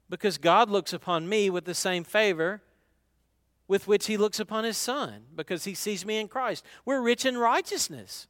[0.10, 2.62] because God looks upon me with the same favor
[3.68, 6.64] with which He looks upon His Son because He sees me in Christ.
[6.86, 8.28] We're rich in righteousness.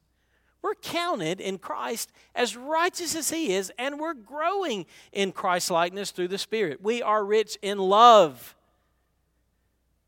[0.62, 6.10] We're counted in Christ as righteous as He is, and we're growing in Christ likeness
[6.10, 6.80] through the Spirit.
[6.82, 8.55] We are rich in love.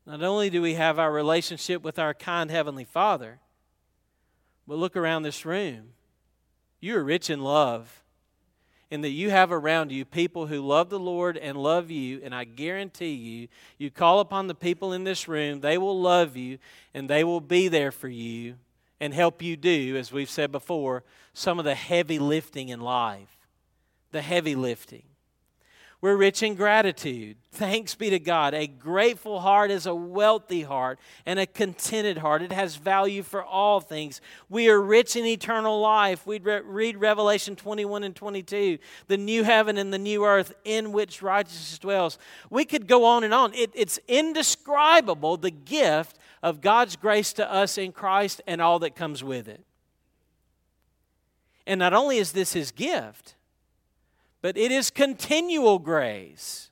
[0.09, 3.39] Not only do we have our relationship with our kind Heavenly Father,
[4.67, 5.89] but look around this room.
[6.79, 8.01] You are rich in love,
[8.89, 12.33] in that you have around you people who love the Lord and love you, and
[12.33, 16.57] I guarantee you, you call upon the people in this room, they will love you,
[16.91, 18.55] and they will be there for you
[18.99, 21.03] and help you do, as we've said before,
[21.33, 23.37] some of the heavy lifting in life.
[24.11, 25.03] The heavy lifting.
[26.01, 27.35] We're rich in gratitude.
[27.51, 28.53] Thanks be to God.
[28.53, 32.41] A grateful heart is a wealthy heart and a contented heart.
[32.41, 34.21] It has value for all things.
[34.47, 36.25] We are rich in eternal life.
[36.25, 38.77] We read Revelation 21 and 22,
[39.07, 42.17] the new heaven and the new earth in which righteousness dwells.
[42.49, 43.53] We could go on and on.
[43.53, 48.95] It, it's indescribable the gift of God's grace to us in Christ and all that
[48.95, 49.65] comes with it.
[51.67, 53.35] And not only is this His gift,
[54.41, 56.69] but it is continual grace.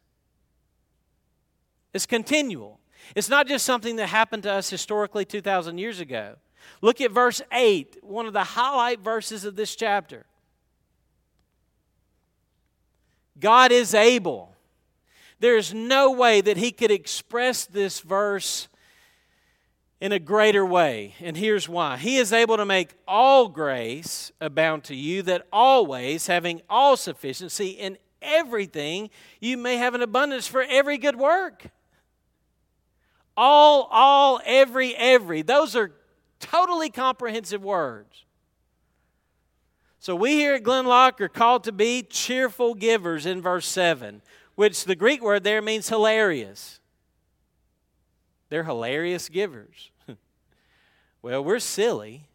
[1.93, 2.80] It's continual.
[3.15, 6.36] It's not just something that happened to us historically 2,000 years ago.
[6.82, 10.26] Look at verse 8, one of the highlight verses of this chapter.
[13.39, 14.55] God is able.
[15.39, 18.68] There is no way that he could express this verse
[20.00, 21.16] in a greater way.
[21.20, 26.28] And here's why He is able to make all grace abound to you, that always,
[26.28, 31.68] having all sufficiency in everything, you may have an abundance for every good work.
[33.36, 35.43] All, all, every, every.
[35.43, 35.91] Those are
[36.39, 38.26] totally comprehensive words.
[40.00, 44.22] So we here at Glenlock are called to be cheerful givers in verse 7,
[44.56, 46.80] which the Greek word there means hilarious.
[48.50, 49.91] They're hilarious givers.
[51.22, 52.28] well, we're silly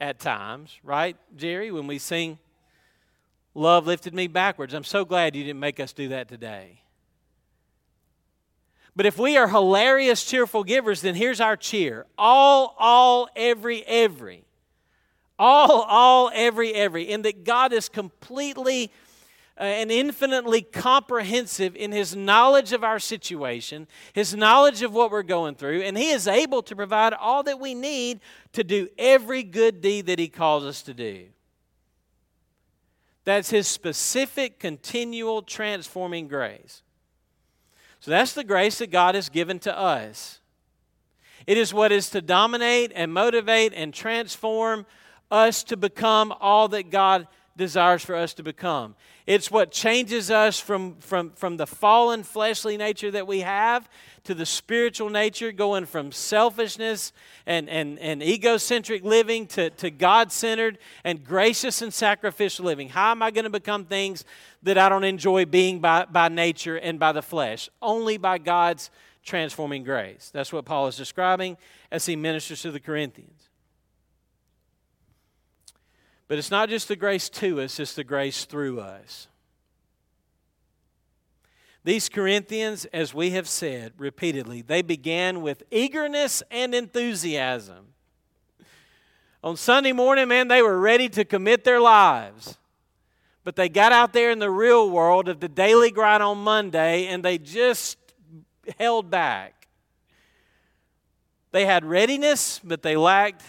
[0.00, 2.38] at times, right, Jerry, when we sing
[3.54, 4.74] Love Lifted Me Backwards.
[4.74, 6.82] I'm so glad you didn't make us do that today.
[8.94, 14.44] But if we are hilarious, cheerful givers, then here's our cheer all, all, every, every.
[15.38, 17.12] All, all, every, every.
[17.12, 18.92] And that God is completely
[19.62, 25.22] Uh, and infinitely comprehensive in His knowledge of our situation, His knowledge of what we're
[25.22, 28.18] going through, and He is able to provide all that we need
[28.54, 31.26] to do every good deed that He calls us to do.
[33.22, 36.82] That's His specific, continual, transforming grace.
[38.00, 40.40] So that's the grace that God has given to us.
[41.46, 44.86] It is what is to dominate and motivate and transform
[45.30, 48.96] us to become all that God desires for us to become.
[49.26, 53.88] It's what changes us from, from, from the fallen fleshly nature that we have
[54.24, 57.12] to the spiritual nature, going from selfishness
[57.46, 62.88] and, and, and egocentric living to, to God centered and gracious and sacrificial living.
[62.88, 64.24] How am I going to become things
[64.62, 67.68] that I don't enjoy being by, by nature and by the flesh?
[67.80, 68.90] Only by God's
[69.24, 70.30] transforming grace.
[70.32, 71.56] That's what Paul is describing
[71.90, 73.41] as he ministers to the Corinthians.
[76.32, 79.28] But it's not just the grace to us, it's the grace through us.
[81.84, 87.88] These Corinthians, as we have said repeatedly, they began with eagerness and enthusiasm.
[89.44, 92.56] On Sunday morning, man, they were ready to commit their lives.
[93.44, 97.08] But they got out there in the real world of the daily grind on Monday
[97.08, 97.98] and they just
[98.78, 99.68] held back.
[101.50, 103.42] They had readiness, but they lacked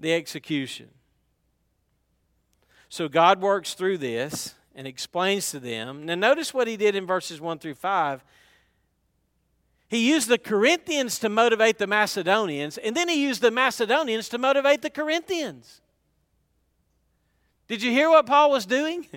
[0.00, 0.88] the execution.
[2.92, 6.04] So God works through this and explains to them.
[6.04, 8.22] Now, notice what he did in verses 1 through 5.
[9.88, 14.36] He used the Corinthians to motivate the Macedonians, and then he used the Macedonians to
[14.36, 15.80] motivate the Corinthians.
[17.66, 19.06] Did you hear what Paul was doing?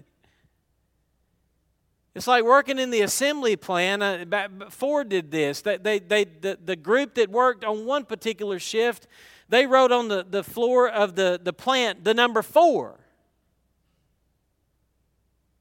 [2.15, 4.01] It's like working in the assembly plan.
[4.01, 4.23] Uh,
[4.69, 5.59] Ford did this.
[5.59, 9.05] They, they, they, the, the group that worked on one particular shift,
[9.49, 13.01] they wrote on the, the floor of the, the plant the number four.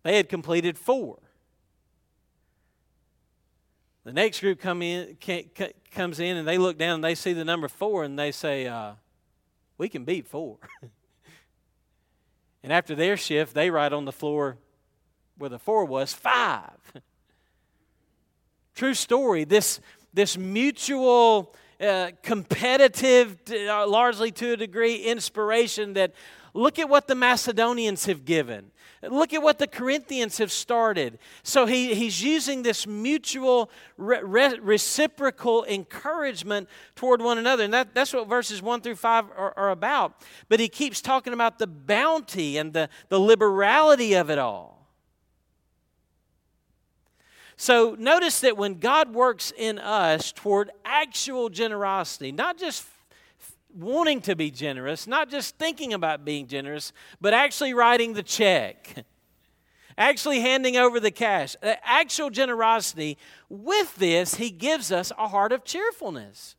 [0.05, 1.19] They had completed four.
[4.05, 5.17] The next group come in,
[5.91, 8.67] comes in and they look down and they see the number four and they say,
[8.67, 8.93] uh,
[9.79, 10.59] We can beat four.
[12.63, 14.59] and after their shift, they write on the floor
[15.39, 16.79] where the four was five.
[18.75, 19.45] True story.
[19.45, 19.81] This,
[20.13, 26.13] this mutual, uh, competitive, uh, largely to a degree, inspiration that
[26.55, 28.71] look at what the Macedonians have given.
[29.03, 31.19] Look at what the Corinthians have started.
[31.43, 37.65] So he, he's using this mutual, re, re, reciprocal encouragement toward one another.
[37.65, 40.23] And that, that's what verses 1 through 5 are, are about.
[40.49, 44.75] But he keeps talking about the bounty and the, the liberality of it all.
[47.57, 52.83] So notice that when God works in us toward actual generosity, not just
[53.75, 59.05] wanting to be generous, not just thinking about being generous, but actually writing the check,
[59.99, 61.57] actually handing over the cash.
[61.63, 63.19] Uh, actual generosity,
[63.49, 66.57] with this, He gives us a heart of cheerfulness.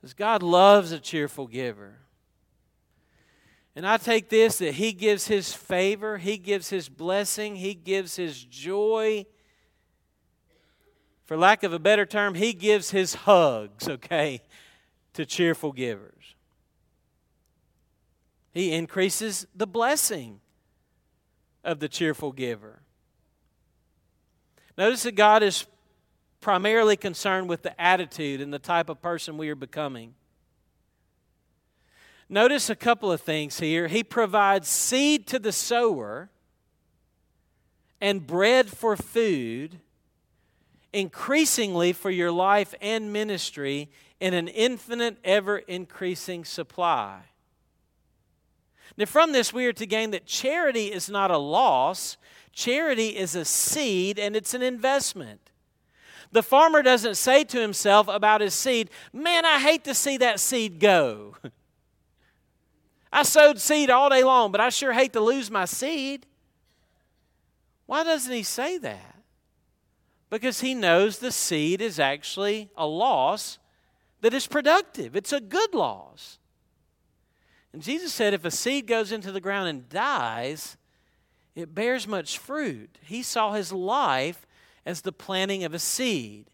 [0.00, 1.98] Because God loves a cheerful giver.
[3.76, 8.16] And I take this that He gives His favor, He gives His blessing, He gives
[8.16, 9.26] His joy
[11.30, 14.42] for lack of a better term, he gives his hugs, okay,
[15.14, 16.34] to cheerful givers.
[18.52, 20.40] He increases the blessing
[21.62, 22.80] of the cheerful giver.
[24.76, 25.66] Notice that God is
[26.40, 30.14] primarily concerned with the attitude and the type of person we are becoming.
[32.28, 33.88] Notice a couple of things here.
[33.88, 36.30] He provides seed to the sower
[38.00, 39.80] and bread for food
[40.92, 43.88] increasingly for your life and ministry
[44.20, 47.20] in an infinite, ever increasing supply.
[48.96, 52.16] Now, from this, we are to gain that charity is not a loss,
[52.52, 55.50] charity is a seed and it's an investment.
[56.32, 60.38] The farmer doesn't say to himself about his seed, Man, I hate to see that
[60.38, 61.36] seed go.
[63.12, 66.26] I sowed seed all day long, but I sure hate to lose my seed.
[67.86, 69.19] Why doesn't he say that?
[70.30, 73.58] Because he knows the seed is actually a loss
[74.20, 75.16] that is productive.
[75.16, 76.38] It's a good loss.
[77.72, 80.76] And Jesus said if a seed goes into the ground and dies,
[81.54, 82.98] it bears much fruit.
[83.02, 84.46] He saw his life
[84.86, 86.46] as the planting of a seed.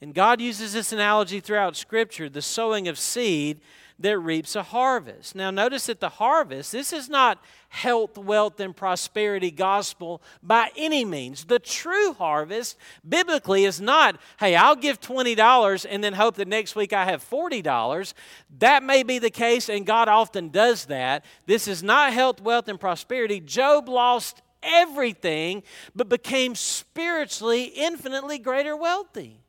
[0.00, 3.60] And God uses this analogy throughout Scripture the sowing of seed
[3.98, 5.34] that reaps a harvest.
[5.34, 11.04] Now, notice that the harvest, this is not health, wealth, and prosperity gospel by any
[11.04, 11.44] means.
[11.44, 12.76] The true harvest,
[13.08, 17.28] biblically, is not, hey, I'll give $20 and then hope that next week I have
[17.28, 18.14] $40.
[18.58, 21.24] That may be the case, and God often does that.
[21.46, 23.40] This is not health, wealth, and prosperity.
[23.40, 25.62] Job lost everything,
[25.94, 29.40] but became spiritually infinitely greater wealthy.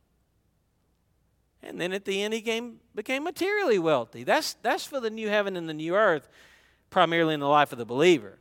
[1.62, 4.24] And then at the end, he came, became materially wealthy.
[4.24, 6.28] That's, that's for the new heaven and the new earth,
[6.90, 8.38] primarily in the life of the believer.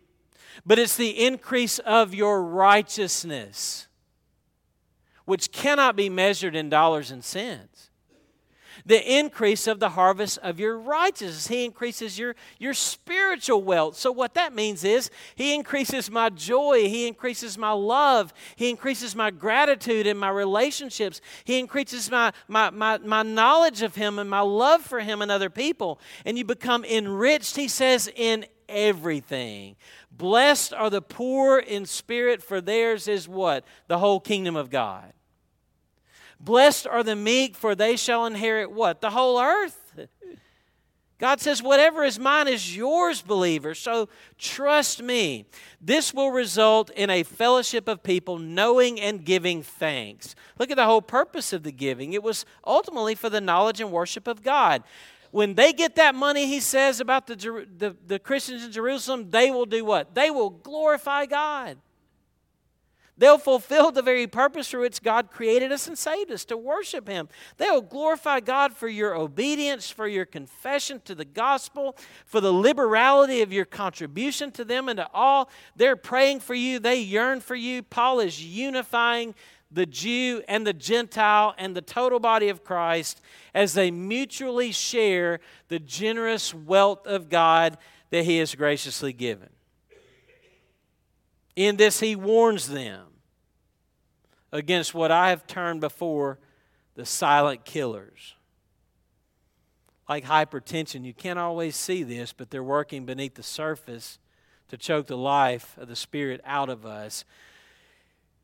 [0.65, 3.87] But it's the increase of your righteousness,
[5.25, 7.89] which cannot be measured in dollars and cents
[8.85, 11.47] the increase of the harvest of your righteousness.
[11.47, 13.97] He increases your, your spiritual wealth.
[13.97, 19.15] So, what that means is, He increases my joy, He increases my love, He increases
[19.15, 24.29] my gratitude in my relationships, He increases my, my, my, my knowledge of Him and
[24.29, 25.99] my love for Him and other people.
[26.25, 29.75] And you become enriched, He says, in everything.
[30.11, 33.65] Blessed are the poor in spirit, for theirs is what?
[33.87, 35.11] The whole kingdom of God.
[36.39, 39.01] Blessed are the meek, for they shall inherit what?
[39.01, 39.81] The whole earth.
[41.17, 43.73] God says, whatever is mine is yours, believer.
[43.73, 45.45] So trust me.
[45.79, 50.35] This will result in a fellowship of people knowing and giving thanks.
[50.59, 52.11] Look at the whole purpose of the giving.
[52.11, 54.83] It was ultimately for the knowledge and worship of God.
[55.31, 57.35] When they get that money, he says about the,
[57.77, 60.15] the, the Christians in Jerusalem, they will do what?
[60.15, 61.77] They will glorify God.
[63.17, 67.07] They'll fulfill the very purpose for which God created us and saved us to worship
[67.07, 67.29] Him.
[67.57, 71.95] They'll glorify God for your obedience, for your confession to the gospel,
[72.25, 75.49] for the liberality of your contribution to them and to all.
[75.75, 77.83] They're praying for you, they yearn for you.
[77.83, 79.33] Paul is unifying
[79.71, 83.21] the Jew and the Gentile and the total body of Christ
[83.53, 85.39] as they mutually share
[85.69, 87.77] the generous wealth of God
[88.09, 89.49] that He has graciously given.
[91.55, 93.07] In this, he warns them
[94.51, 96.39] against what I have termed before
[96.95, 98.35] the silent killers.
[100.07, 104.19] Like hypertension, you can't always see this, but they're working beneath the surface
[104.67, 107.25] to choke the life of the Spirit out of us.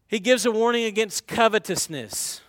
[0.08, 2.42] He gives a warning against covetousness.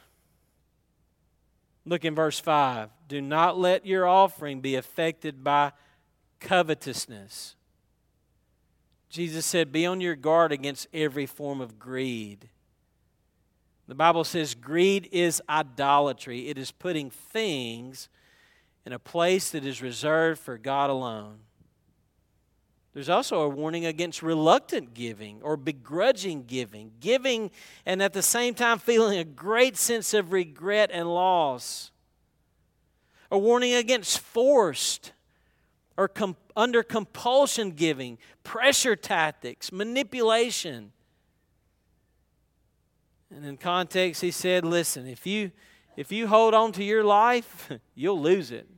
[1.85, 2.91] Look in verse 5.
[3.09, 5.73] Do not let your offering be affected by
[6.41, 7.57] covetousness.
[9.13, 12.49] Jesus said, Be on your guard against every form of greed.
[13.87, 18.09] The Bible says greed is idolatry, it is putting things
[18.87, 21.41] in a place that is reserved for God alone.
[22.95, 27.51] There's also a warning against reluctant giving or begrudging giving, giving
[27.85, 31.91] and at the same time feeling a great sense of regret and loss.
[33.31, 35.13] A warning against forced
[35.97, 40.93] or com- under compulsion giving, pressure tactics, manipulation.
[43.35, 45.53] And in context, he said, listen, if you,
[45.97, 48.69] if you hold on to your life, you'll lose it.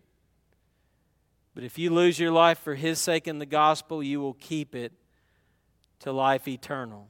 [1.54, 4.74] But if you lose your life for his sake and the gospel, you will keep
[4.74, 4.92] it
[6.00, 7.08] to life eternal.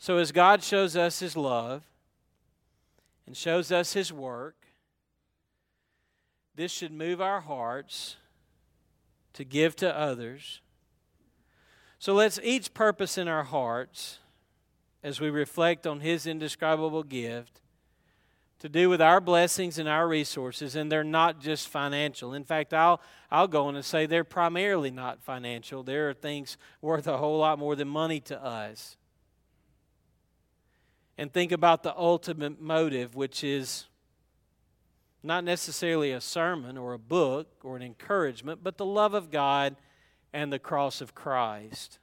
[0.00, 1.84] So, as God shows us his love
[3.26, 4.67] and shows us his work,
[6.58, 8.16] this should move our hearts
[9.32, 10.60] to give to others.
[12.00, 14.18] So let's each purpose in our hearts
[15.04, 17.60] as we reflect on His indescribable gift
[18.58, 22.34] to do with our blessings and our resources, and they're not just financial.
[22.34, 23.00] In fact, I'll,
[23.30, 25.84] I'll go on and say they're primarily not financial.
[25.84, 28.96] There are things worth a whole lot more than money to us.
[31.16, 33.87] And think about the ultimate motive, which is
[35.28, 39.76] not necessarily a sermon or a book or an encouragement, but the love of God
[40.32, 41.98] and the cross of Christ.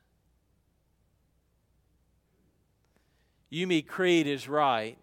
[3.51, 4.97] Yumi Creed is right.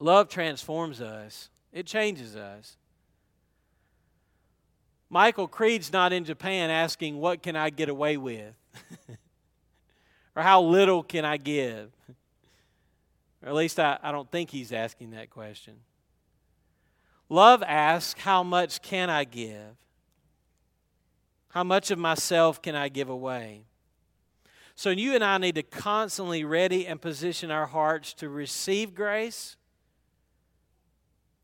[0.00, 2.78] Love transforms us, it changes us.
[5.10, 8.54] Michael Creed's not in Japan asking, What can I get away with?
[10.34, 11.90] or how little can I give?
[13.42, 15.74] Or at least I, I don't think he's asking that question.
[17.34, 19.74] Love asks, How much can I give?
[21.48, 23.64] How much of myself can I give away?
[24.76, 29.56] So you and I need to constantly ready and position our hearts to receive grace,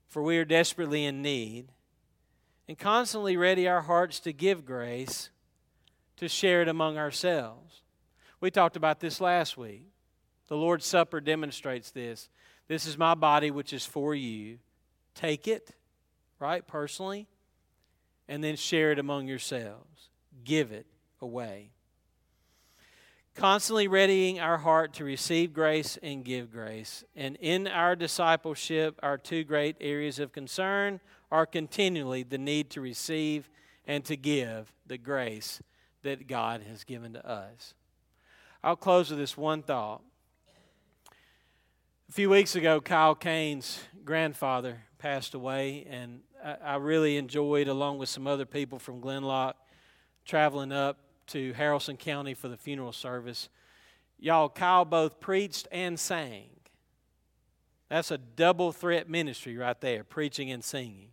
[0.07, 1.67] for we are desperately in need,
[2.69, 5.31] and constantly ready our hearts to give grace,
[6.19, 7.83] to share it among ourselves.
[8.41, 9.89] We talked about this last week.
[10.47, 12.29] The Lord's Supper demonstrates this.
[12.69, 14.59] This is my body, which is for you.
[15.17, 15.75] Take it,
[16.41, 17.29] right, personally,
[18.29, 20.09] and then share it among yourselves.
[20.45, 20.87] Give it
[21.21, 21.71] away.
[23.35, 27.05] Constantly readying our heart to receive grace and give grace.
[27.15, 32.81] And in our discipleship, our two great areas of concern are continually the need to
[32.81, 33.49] receive
[33.87, 35.63] and to give the grace
[36.03, 37.75] that God has given to us.
[38.63, 40.03] I'll close with this one thought.
[42.09, 48.09] A few weeks ago, Kyle Kane's grandfather passed away, and I really enjoyed, along with
[48.09, 49.55] some other people from Glenlock,
[50.25, 53.49] traveling up to Haralson County for the funeral service.
[54.19, 56.49] Y'all, Kyle both preached and sang.
[57.89, 61.09] That's a double threat ministry right there, preaching and singing.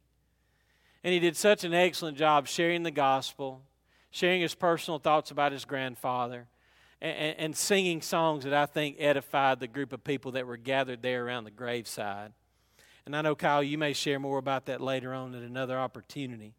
[1.04, 3.62] And he did such an excellent job sharing the gospel,
[4.12, 6.48] sharing his personal thoughts about his grandfather,
[7.02, 11.04] and, and, singing songs that I think edified the group of people that were gathered
[11.04, 12.34] there around the graveside.
[13.08, 16.56] And I know, Kyle, you may share more about that later on at another opportunity.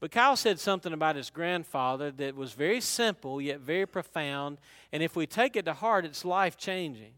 [0.00, 4.58] But Kyle said something about his grandfather that was very simple yet very profound.
[4.90, 7.12] And if we take it to heart, it's life changing.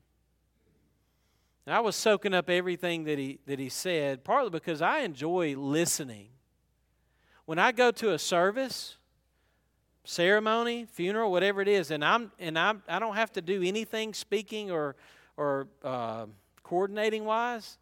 [1.65, 5.57] And I was soaking up everything that he, that he said, partly because I enjoy
[5.57, 6.29] listening.
[7.47, 8.97] When I go to a service,
[10.05, 14.13] ceremony, funeral, whatever it is, and I'm and I'm I don't have to do anything
[14.13, 14.95] speaking or
[15.39, 16.27] or uh,
[16.63, 17.79] coordinating wise.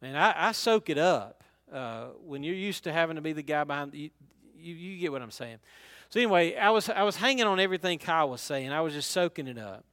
[0.00, 1.42] Man, I, I soak it up.
[1.72, 4.10] Uh, when you're used to having to be the guy behind, you,
[4.58, 5.58] you, you get what I'm saying.
[6.08, 8.72] So anyway, I was I was hanging on everything Kyle was saying.
[8.72, 9.84] I was just soaking it up.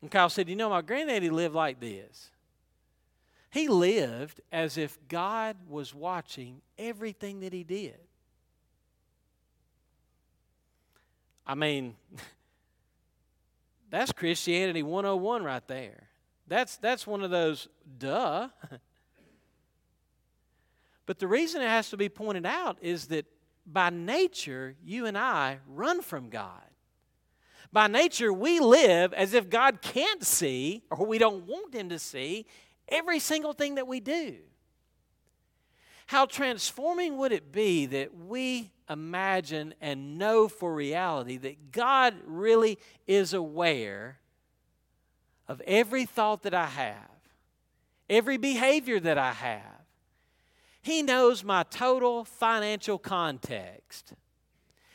[0.00, 2.30] And Kyle said, "You know, my granddaddy lived like this.
[3.50, 7.96] He lived as if God was watching everything that he did.
[11.46, 11.96] I mean,
[13.90, 16.05] that's Christianity 101 right there.
[16.48, 17.68] That's, that's one of those
[17.98, 18.48] duh.
[21.06, 23.26] but the reason it has to be pointed out is that
[23.66, 26.62] by nature, you and I run from God.
[27.72, 31.98] By nature, we live as if God can't see, or we don't want Him to
[31.98, 32.46] see,
[32.88, 34.36] every single thing that we do.
[36.06, 42.78] How transforming would it be that we imagine and know for reality that God really
[43.08, 44.20] is aware
[45.48, 47.10] of every thought that I have,
[48.08, 49.62] every behavior that I have.
[50.82, 54.12] He knows my total financial context.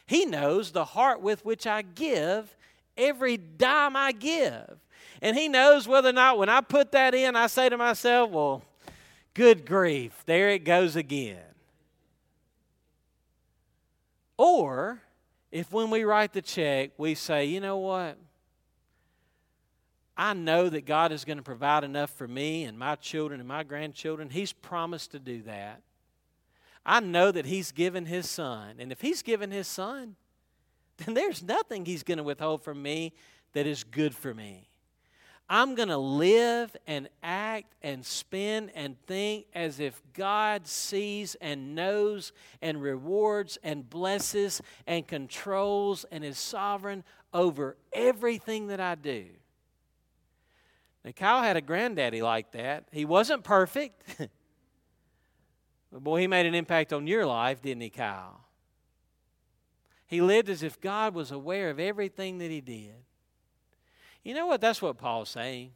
[0.06, 2.56] He knows the heart with which I give
[2.98, 4.80] every dime I give.
[5.22, 8.30] And He knows whether or not when I put that in, I say to myself,
[8.32, 8.64] well,
[9.34, 11.40] good grief, there it goes again.
[14.38, 15.02] Or
[15.52, 18.18] if when we write the check, we say, you know what?
[20.22, 23.50] I know that God is going to provide enough for me and my children and
[23.50, 24.30] my grandchildren.
[24.30, 25.82] He's promised to do that.
[26.86, 28.76] I know that He's given His Son.
[28.78, 30.16] And if He's given His Son,
[30.98, 33.14] then there's nothing He's going to withhold from me
[33.54, 34.70] that is good for me.
[35.50, 41.74] I'm going to live and act and spend and think as if God sees and
[41.74, 47.04] knows and rewards and blesses and controls and is sovereign
[47.34, 49.26] over everything that I do.
[51.04, 52.86] Now, Kyle had a granddaddy like that.
[52.92, 54.04] He wasn't perfect,
[55.92, 58.42] but boy, he made an impact on your life, didn't he, Kyle?
[60.06, 62.94] He lived as if God was aware of everything that he did.
[64.24, 64.62] You know what?
[64.62, 65.72] That's what Paul's saying.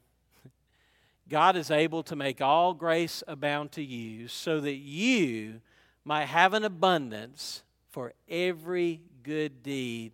[1.29, 5.61] God is able to make all grace abound to you so that you
[6.03, 10.13] might have an abundance for every good deed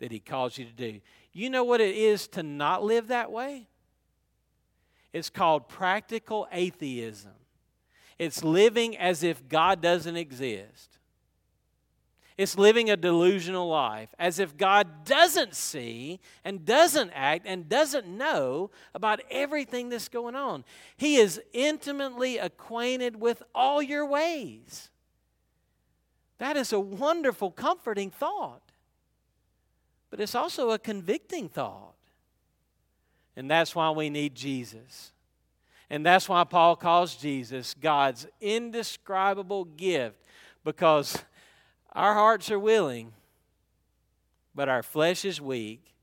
[0.00, 1.00] that He calls you to do.
[1.32, 3.68] You know what it is to not live that way?
[5.12, 7.32] It's called practical atheism.
[8.18, 10.98] It's living as if God doesn't exist.
[12.36, 18.06] It's living a delusional life, as if God doesn't see and doesn't act and doesn't
[18.06, 20.64] know about everything that's going on.
[20.96, 24.88] He is intimately acquainted with all your ways.
[26.38, 28.62] That is a wonderful, comforting thought.
[30.08, 31.92] But it's also a convicting thought.
[33.40, 35.12] And that's why we need Jesus.
[35.88, 40.26] And that's why Paul calls Jesus God's indescribable gift
[40.62, 41.16] because
[41.92, 43.14] our hearts are willing,
[44.54, 45.94] but our flesh is weak.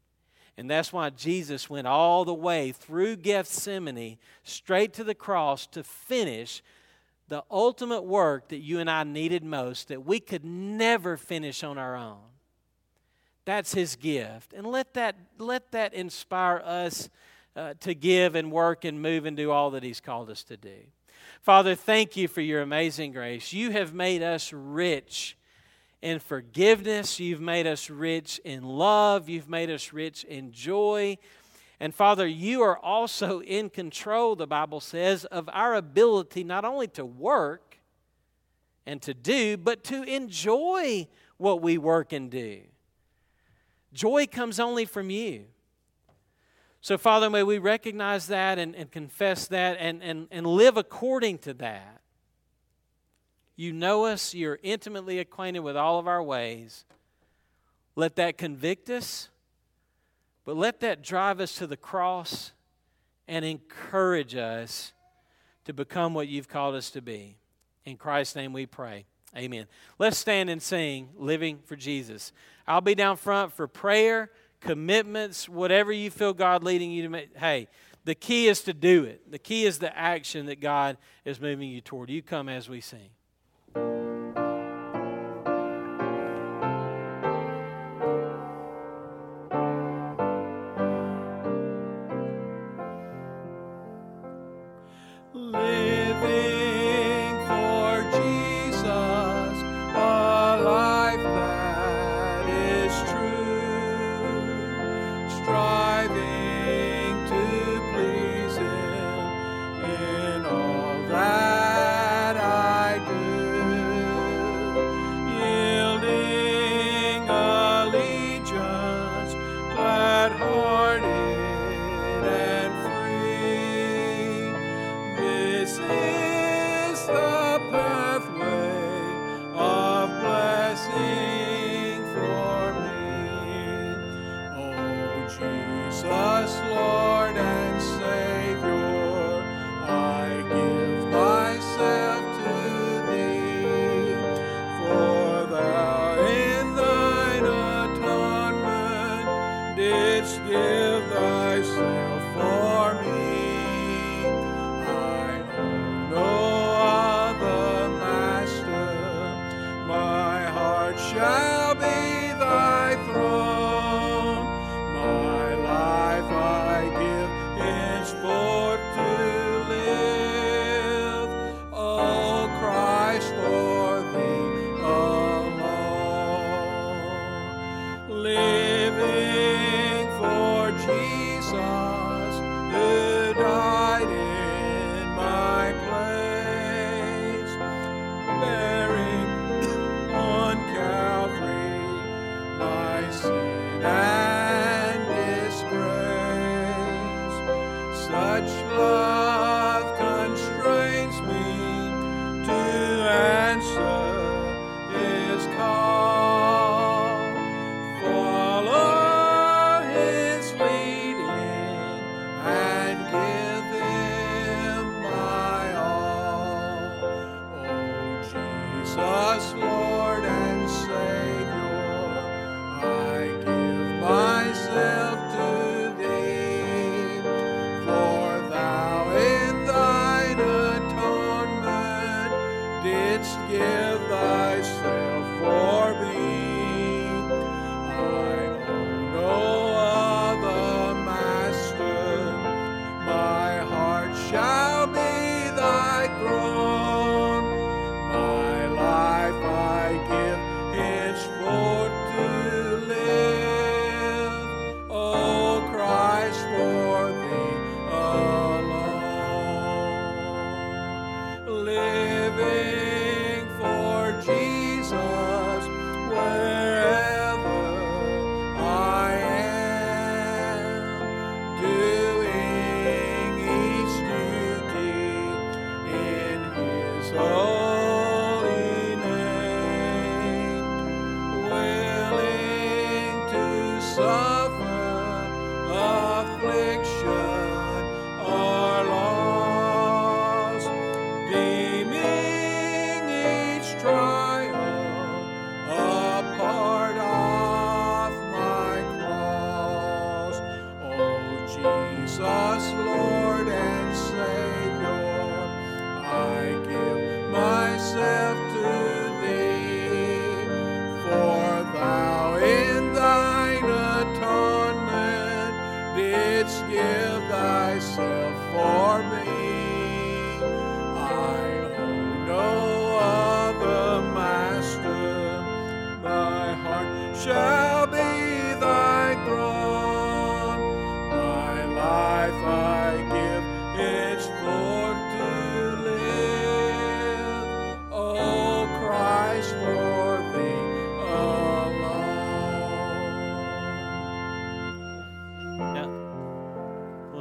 [0.57, 5.83] And that's why Jesus went all the way through Gethsemane, straight to the cross to
[5.83, 6.63] finish
[7.27, 11.77] the ultimate work that you and I needed most, that we could never finish on
[11.77, 12.17] our own.
[13.47, 14.51] That's his gift.
[14.51, 17.07] And let that, let that inspire us
[17.55, 20.57] uh, to give and work and move and do all that he's called us to
[20.57, 20.75] do.
[21.41, 23.53] Father, thank you for your amazing grace.
[23.53, 25.37] You have made us rich
[26.01, 27.21] in forgiveness.
[27.21, 29.29] You've made us rich in love.
[29.29, 31.17] You've made us rich in joy.
[31.79, 36.89] And Father, you are also in control, the Bible says, of our ability not only
[36.89, 37.79] to work
[38.85, 42.63] and to do, but to enjoy what we work and do.
[43.93, 45.45] Joy comes only from you.
[46.81, 51.39] So, Father, may we recognize that and, and confess that and, and, and live according
[51.39, 52.01] to that.
[53.55, 56.85] You know us, you're intimately acquainted with all of our ways.
[57.95, 59.29] Let that convict us,
[60.45, 62.51] but let that drive us to the cross
[63.27, 64.93] and encourage us
[65.65, 67.37] to become what you've called us to be.
[67.83, 69.05] In Christ's name we pray.
[69.35, 69.67] Amen.
[69.99, 72.31] Let's stand and sing Living for Jesus.
[72.67, 77.37] I'll be down front for prayer commitments, whatever you feel God leading you to make.
[77.37, 77.67] Hey,
[78.05, 79.29] the key is to do it.
[79.29, 82.09] The key is the action that God is moving you toward.
[82.09, 83.09] You come as we sing.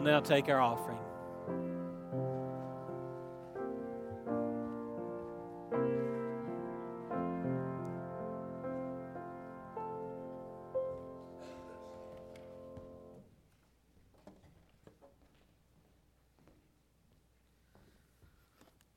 [0.07, 0.98] Now take our offering.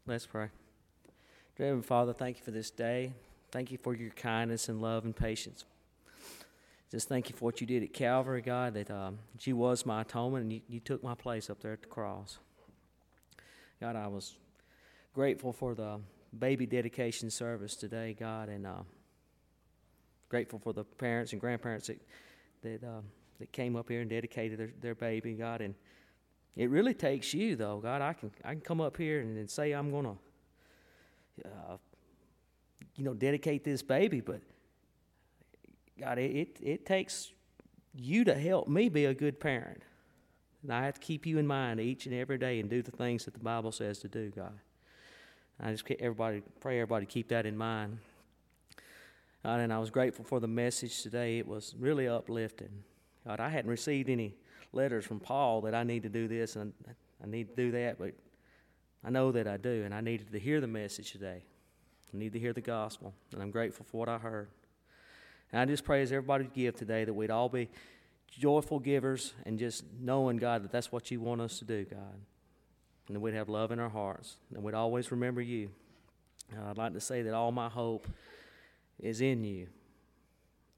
[0.06, 0.50] Let's pray.
[1.56, 3.14] Dear Heavenly Father, thank you for this day.
[3.52, 5.66] Thank you for your kindness and love and patience.
[6.92, 10.02] Just thank you for what you did at Calvary, God, that um, you was my
[10.02, 12.40] atonement and you, you took my place up there at the cross.
[13.80, 14.36] God, I was
[15.14, 16.00] grateful for the
[16.38, 18.82] baby dedication service today, God, and uh,
[20.30, 22.02] grateful for the parents and grandparents that
[22.62, 23.02] that, uh,
[23.40, 25.76] that came up here and dedicated their, their baby, God, and
[26.56, 28.02] it really takes you, though, God.
[28.02, 30.16] I can I can come up here and, and say I'm gonna,
[31.46, 31.78] uh,
[32.96, 34.42] you know, dedicate this baby, but
[36.00, 37.32] God, it, it it takes
[37.94, 39.84] you to help me be a good parent.
[40.64, 42.92] And I have to keep you in mind each and every day and do the
[42.92, 44.60] things that the Bible says to do, God.
[45.60, 48.00] I just everybody pray everybody keep that in mind.
[49.44, 51.40] God, and I was grateful for the message today.
[51.40, 52.84] It was really uplifting.
[53.26, 54.36] God, I hadn't received any
[54.74, 56.74] letters from Paul that I need to do this and
[57.24, 58.14] I need to do that, but
[59.04, 61.44] I know that I do, and I needed to hear the message today.
[62.14, 64.50] I need to hear the gospel, and I'm grateful for what I heard.
[65.52, 67.70] And I just pray as everybody give today that we'd all be
[68.30, 72.22] joyful givers and just knowing, God, that that's what you want us to do, God.
[73.08, 75.72] And that we'd have love in our hearts, and we'd always remember you.
[76.52, 78.08] And I'd like to say that all my hope
[79.00, 79.68] is in you.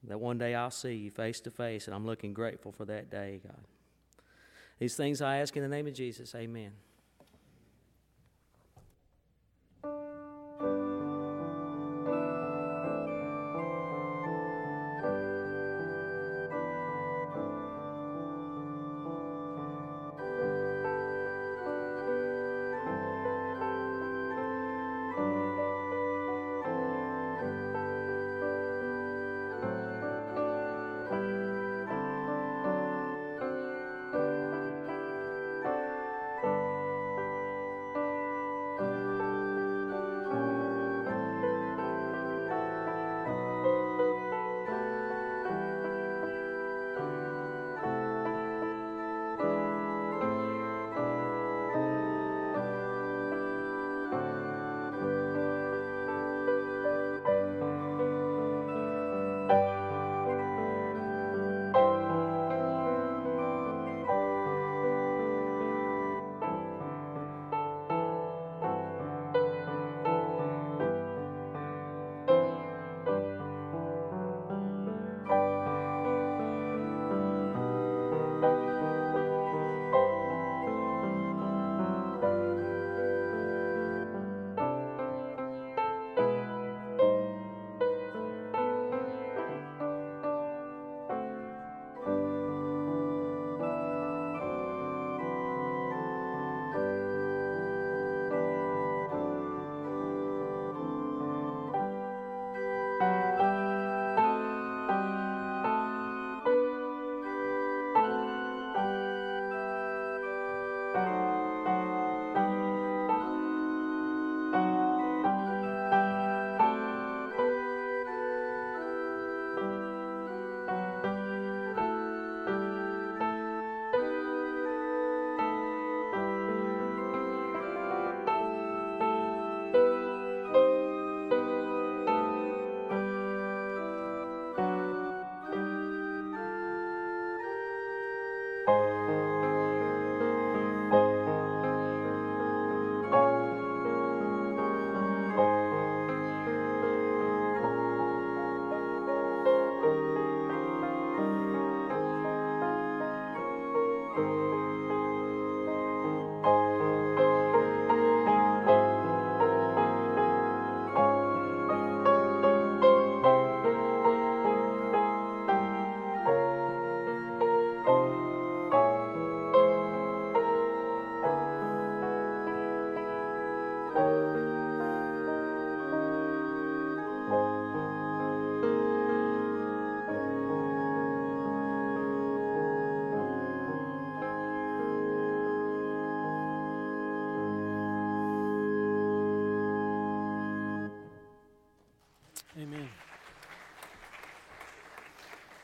[0.08, 3.12] That one day I'll see you face to face, and I'm looking grateful for that
[3.12, 3.62] day, God.
[4.80, 6.34] These things I ask in the name of Jesus.
[6.34, 6.72] Amen.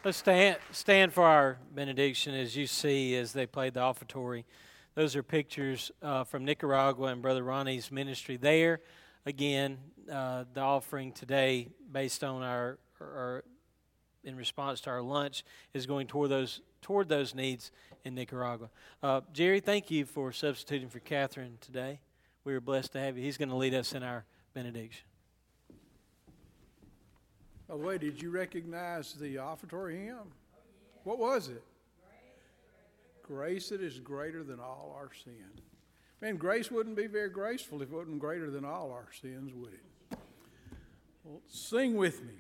[0.08, 4.46] Let's stand, stand for our benediction as you see as they played the offertory.
[4.96, 8.80] Those are pictures uh, from Nicaragua and Brother Ronnie's ministry there.
[9.26, 9.80] Again,
[10.10, 13.44] uh, the offering today, based on our, our,
[14.24, 15.44] in response to our lunch,
[15.74, 17.74] is going toward those toward those needs
[18.06, 18.70] in Nicaragua.
[19.04, 22.00] Uh, Jerry, thank you for substituting for Catherine today.
[22.46, 23.26] We are blessed to have you.
[23.26, 25.07] He's going to lead us in our benediction.
[27.68, 30.32] By the way, did you recognize the offertory hymn?
[31.04, 31.64] What was it?
[33.24, 35.34] Grace that is greater than all our sin.
[36.22, 39.74] Man, grace wouldn't be very graceful if it wasn't greater than all our sins, would
[39.74, 40.18] it?
[41.24, 42.34] Well, sing with me.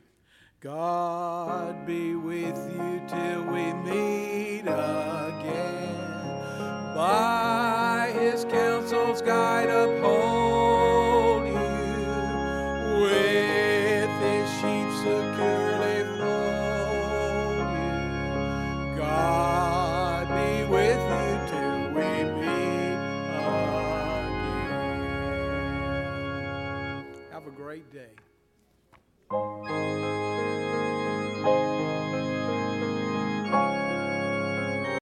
[0.61, 5.95] God be with you till we meet again.
[6.95, 10.66] By his counsel's guide uphold